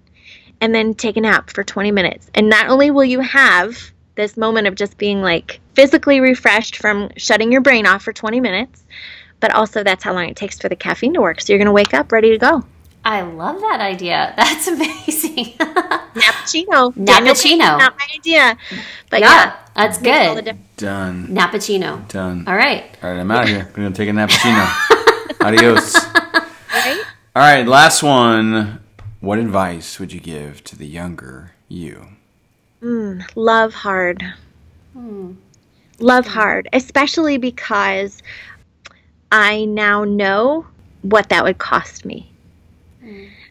and 0.61 0.73
then 0.73 0.95
take 0.95 1.17
a 1.17 1.21
nap 1.21 1.51
for 1.51 1.65
20 1.65 1.91
minutes. 1.91 2.31
And 2.35 2.49
not 2.49 2.69
only 2.69 2.91
will 2.91 3.05
you 3.05 3.21
have 3.21 3.77
this 4.15 4.37
moment 4.37 4.69
of 4.69 4.77
just 4.77 4.97
being 4.97 5.21
like 5.21 5.61
physically 5.75 6.21
refreshed 6.21 6.77
from 6.77 7.11
shutting 7.17 7.51
your 7.51 7.61
brain 7.61 7.87
off 7.87 8.03
for 8.03 8.13
20 8.13 8.41
minutes, 8.41 8.85
but 9.41 9.53
also 9.55 9.83
that's 9.83 10.05
how 10.05 10.13
long 10.13 10.29
it 10.29 10.37
takes 10.37 10.59
for 10.59 10.69
the 10.69 10.77
caffeine 10.77 11.15
to 11.15 11.21
work. 11.21 11.41
So 11.41 11.53
you're 11.53 11.59
going 11.59 11.67
to 11.67 11.73
wake 11.73 11.95
up 11.95 12.13
ready 12.13 12.31
to 12.31 12.39
go. 12.39 12.63
I 13.05 13.23
love 13.23 13.61
that 13.61 13.81
idea. 13.81 14.33
That's 14.37 14.69
amazing. 14.69 15.55
Nappuccino. 15.57 16.95
Nappuccino. 16.97 17.79
Not 17.79 17.99
my 17.99 18.07
idea. 18.15 18.57
But 19.11 19.21
yeah, 19.21 19.27
yeah, 19.27 19.57
that's 19.75 20.01
makes 20.01 20.29
all 20.29 20.35
the 20.37 20.43
good. 20.43 20.59
Done. 20.77 21.29
Nappuccino. 21.29 22.07
Done. 22.09 22.45
All 22.47 22.55
right. 22.55 22.97
All 23.03 23.11
right, 23.11 23.19
I'm 23.19 23.31
out 23.31 23.45
of 23.45 23.49
here. 23.49 23.67
I'm 23.67 23.83
going 23.83 23.93
to 23.93 23.97
take 23.97 24.09
a 24.09 24.13
nappuccino. 24.13 25.41
Adios. 25.41 25.95
Right? 26.73 27.03
All 27.35 27.43
right, 27.43 27.67
last 27.67 28.03
one. 28.03 28.81
What 29.21 29.39
advice 29.39 29.99
would 29.99 30.13
you 30.13 30.21
give 30.21 30.63
to 30.65 30.77
the 30.77 30.87
younger 30.87 31.53
you? 31.69 32.09
Mm, 32.83 33.25
love 33.35 33.73
hard. 33.73 34.23
Hmm. 34.93 35.35
Love 35.99 36.27
hard, 36.27 36.69
especially 36.73 37.39
because 37.39 38.23
I 39.31 39.65
now 39.65 40.05
know 40.05 40.67
what 41.03 41.29
that 41.29 41.45
would 41.45 41.59
cost 41.59 42.05
me 42.05 42.32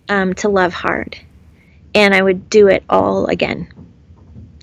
um, 0.09 0.33
to 0.35 0.49
love 0.49 0.73
hard. 0.73 1.17
And 1.93 2.13
I 2.13 2.21
would 2.21 2.49
do 2.49 2.67
it 2.67 2.83
all 2.89 3.25
again. 3.25 3.67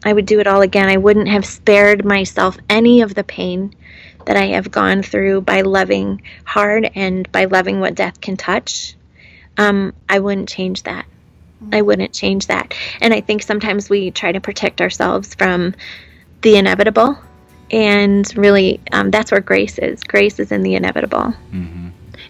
I 0.05 0.13
would 0.13 0.27
do 0.27 0.41
it 0.41 0.47
all 0.47 0.63
again. 0.63 0.89
I 0.89 0.97
wouldn't 0.97 1.29
have 1.29 1.45
spared 1.45 2.05
myself 2.05 2.57
any 2.71 3.01
of 3.01 3.15
the 3.15 3.25
pain 3.25 3.75
that 4.27 4.37
I 4.37 4.47
have 4.49 4.71
gone 4.71 5.03
through 5.03 5.43
by 5.43 5.63
loving 5.63 6.23
hard 6.45 6.91
and 6.95 7.31
by 7.33 7.47
loving 7.47 7.81
what 7.81 7.95
death 7.95 8.21
can 8.21 8.37
touch. 8.37 8.95
Um, 9.57 9.93
I 10.09 10.21
wouldn't 10.21 10.49
change 10.49 10.85
that. 10.85 11.07
I 11.73 11.83
wouldn't 11.83 12.13
change 12.13 12.47
that. 12.47 12.75
And 13.01 13.13
I 13.13 13.21
think 13.21 13.43
sometimes 13.43 13.91
we 13.91 14.11
try 14.11 14.33
to 14.33 14.41
protect 14.41 14.81
ourselves 14.81 15.35
from 15.35 15.75
the 16.43 16.57
inevitable. 16.57 17.19
And 17.71 18.33
really, 18.37 18.81
um, 18.93 19.11
that's 19.11 19.33
where 19.33 19.41
grace 19.41 19.79
is. 19.79 20.05
Grace 20.05 20.39
is 20.39 20.53
in 20.53 20.63
the 20.63 20.77
inevitable. 20.77 21.35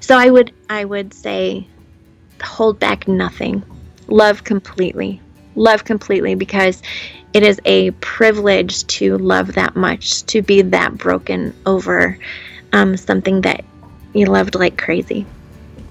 So 0.00 0.16
I 0.16 0.30
would, 0.30 0.52
I 0.70 0.84
would 0.84 1.12
say, 1.12 1.66
hold 2.42 2.78
back 2.78 3.08
nothing. 3.08 3.62
Love 4.08 4.44
completely. 4.44 5.20
Love 5.54 5.84
completely 5.84 6.34
because 6.34 6.82
it 7.32 7.42
is 7.42 7.60
a 7.64 7.90
privilege 7.92 8.86
to 8.86 9.18
love 9.18 9.54
that 9.54 9.76
much, 9.76 10.24
to 10.26 10.42
be 10.42 10.62
that 10.62 10.96
broken 10.96 11.54
over 11.66 12.18
um, 12.72 12.96
something 12.96 13.42
that 13.42 13.64
you 14.14 14.26
loved 14.26 14.54
like 14.54 14.78
crazy. 14.78 15.26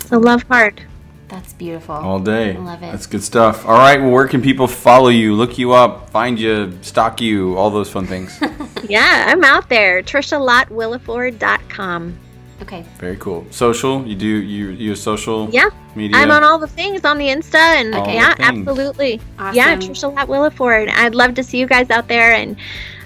So 0.06 0.18
love 0.18 0.44
hard. 0.44 0.82
That's 1.28 1.54
beautiful. 1.54 1.96
All 1.96 2.20
day. 2.20 2.56
I 2.56 2.60
love 2.60 2.82
it. 2.82 2.92
That's 2.92 3.06
good 3.06 3.24
stuff. 3.24 3.66
All 3.66 3.78
right, 3.78 4.02
well, 4.02 4.12
where 4.12 4.28
can 4.28 4.42
people 4.42 4.68
follow 4.68 5.10
you, 5.10 5.34
look 5.34 5.58
you 5.58 5.74
up, 5.74 6.10
find 6.10 6.40
you, 6.40 6.78
stalk 6.82 7.20
you, 7.20 7.58
all 7.58 7.70
those 7.70 7.90
fun 7.90 8.08
things? 8.08 8.40
Yeah, 8.88 9.26
I'm 9.28 9.44
out 9.44 9.68
there. 9.68 10.02
TriciaLottWilliford.com. 10.02 12.20
Okay. 12.68 12.84
Very 13.00 13.16
cool. 13.16 13.48
Social, 13.50 14.06
you 14.06 14.14
do 14.14 14.26
you 14.28 14.38
you 14.40 14.72
use 14.72 15.02
social 15.02 15.50
Yeah, 15.52 15.70
media? 15.96 16.18
I'm 16.18 16.32
on 16.32 16.44
all 16.44 16.60
the 16.60 16.68
things 16.68 17.06
on 17.06 17.18
the 17.18 17.28
Insta 17.28 17.56
and 17.56 17.96
All 17.96 18.06
yeah, 18.06 18.36
things. 18.36 18.68
absolutely. 18.68 19.22
Yeah, 19.54 19.78
Tricia 19.78 20.14
Lott 20.14 20.28
Williford. 20.28 20.90
I'd 20.90 21.16
love 21.16 21.34
to 21.36 21.44
see 21.44 21.60
you 21.60 21.66
guys 21.66 21.90
out 21.90 22.10
there, 22.10 22.34
and 22.34 22.58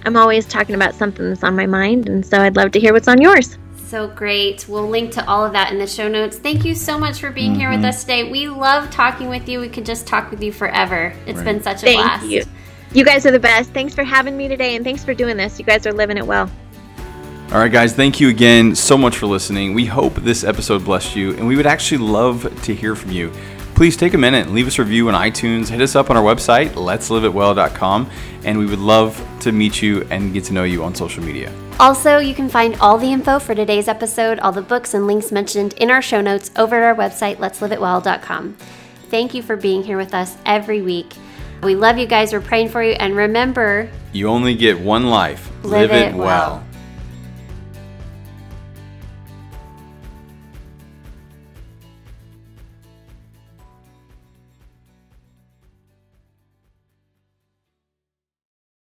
I'm 0.03 0.17
always 0.17 0.47
talking 0.47 0.73
about 0.73 0.95
something 0.95 1.29
that's 1.29 1.43
on 1.43 1.55
my 1.55 1.67
mind, 1.67 2.09
and 2.09 2.25
so 2.25 2.41
I'd 2.41 2.55
love 2.55 2.71
to 2.71 2.79
hear 2.79 2.91
what's 2.91 3.07
on 3.07 3.21
yours. 3.21 3.59
So 3.75 4.07
great. 4.07 4.67
We'll 4.67 4.89
link 4.89 5.11
to 5.11 5.27
all 5.27 5.45
of 5.45 5.53
that 5.53 5.71
in 5.71 5.77
the 5.77 5.85
show 5.85 6.07
notes. 6.07 6.37
Thank 6.39 6.65
you 6.65 6.73
so 6.73 6.97
much 6.97 7.19
for 7.19 7.29
being 7.29 7.53
here 7.53 7.69
with 7.69 7.81
mm-hmm. 7.81 7.89
us 7.89 8.01
today. 8.01 8.31
We 8.31 8.49
love 8.49 8.89
talking 8.89 9.29
with 9.29 9.47
you. 9.47 9.59
We 9.59 9.69
could 9.69 9.85
just 9.85 10.07
talk 10.07 10.31
with 10.31 10.41
you 10.41 10.51
forever. 10.51 11.13
It's 11.27 11.37
Right. 11.37 11.45
been 11.45 11.61
such 11.61 11.83
a 11.83 11.85
Thank 11.85 12.01
blast. 12.01 12.25
you. 12.25 12.43
You 12.93 13.05
guys 13.05 13.27
are 13.27 13.31
the 13.31 13.39
best. 13.39 13.71
Thanks 13.73 13.93
for 13.93 14.03
having 14.03 14.35
me 14.35 14.47
today, 14.47 14.75
and 14.75 14.83
thanks 14.83 15.03
for 15.03 15.13
doing 15.13 15.37
this. 15.37 15.59
You 15.59 15.65
guys 15.65 15.85
are 15.85 15.93
living 15.93 16.17
it 16.17 16.25
well. 16.25 16.49
All 17.51 17.59
right, 17.59 17.69
guys, 17.69 17.93
thank 17.93 18.21
you 18.21 18.29
again 18.29 18.75
so 18.75 18.97
much 18.97 19.17
for 19.17 19.25
listening. 19.25 19.73
We 19.73 19.85
hope 19.85 20.15
this 20.15 20.45
episode 20.45 20.85
blessed 20.85 21.17
you, 21.17 21.31
and 21.31 21.45
we 21.45 21.57
would 21.57 21.65
actually 21.65 21.97
love 21.97 22.43
to 22.63 22.73
hear 22.73 22.95
from 22.95 23.11
you. 23.11 23.29
Please 23.75 23.97
take 23.97 24.13
a 24.13 24.17
minute 24.17 24.45
and 24.45 24.55
leave 24.55 24.67
us 24.67 24.79
a 24.79 24.83
review 24.83 25.09
on 25.09 25.15
iTunes. 25.15 25.67
Hit 25.67 25.81
us 25.81 25.93
up 25.93 26.09
on 26.09 26.15
our 26.15 26.23
website, 26.23 26.69
let'sliveitwell.com, 26.75 28.09
and 28.45 28.57
we 28.57 28.65
would 28.65 28.79
love 28.79 29.21
to 29.41 29.51
meet 29.51 29.81
you 29.81 30.07
and 30.11 30.31
get 30.31 30.45
to 30.45 30.53
know 30.53 30.63
you 30.63 30.81
on 30.81 30.95
social 30.95 31.21
media. 31.21 31.51
Also, 31.77 32.19
you 32.19 32.33
can 32.33 32.47
find 32.47 32.77
all 32.77 32.97
the 32.97 33.11
info 33.11 33.37
for 33.37 33.53
today's 33.53 33.89
episode, 33.89 34.39
all 34.39 34.53
the 34.53 34.61
books 34.61 34.93
and 34.93 35.05
links 35.05 35.29
mentioned 35.29 35.73
in 35.73 35.91
our 35.91 36.01
show 36.01 36.21
notes 36.21 36.51
over 36.55 36.77
at 36.77 36.83
our 36.83 36.95
website, 36.95 37.35
let'sliveitwell.com. 37.35 38.55
Thank 39.09 39.33
you 39.33 39.43
for 39.43 39.57
being 39.57 39.83
here 39.83 39.97
with 39.97 40.13
us 40.13 40.37
every 40.45 40.81
week. 40.81 41.15
We 41.63 41.75
love 41.75 41.97
you 41.97 42.07
guys. 42.07 42.31
We're 42.31 42.39
praying 42.39 42.69
for 42.69 42.81
you. 42.81 42.93
And 42.93 43.13
remember, 43.13 43.89
You 44.13 44.29
only 44.29 44.55
get 44.55 44.79
one 44.79 45.09
life. 45.09 45.51
Live 45.63 45.91
it 45.91 46.15
well. 46.15 46.63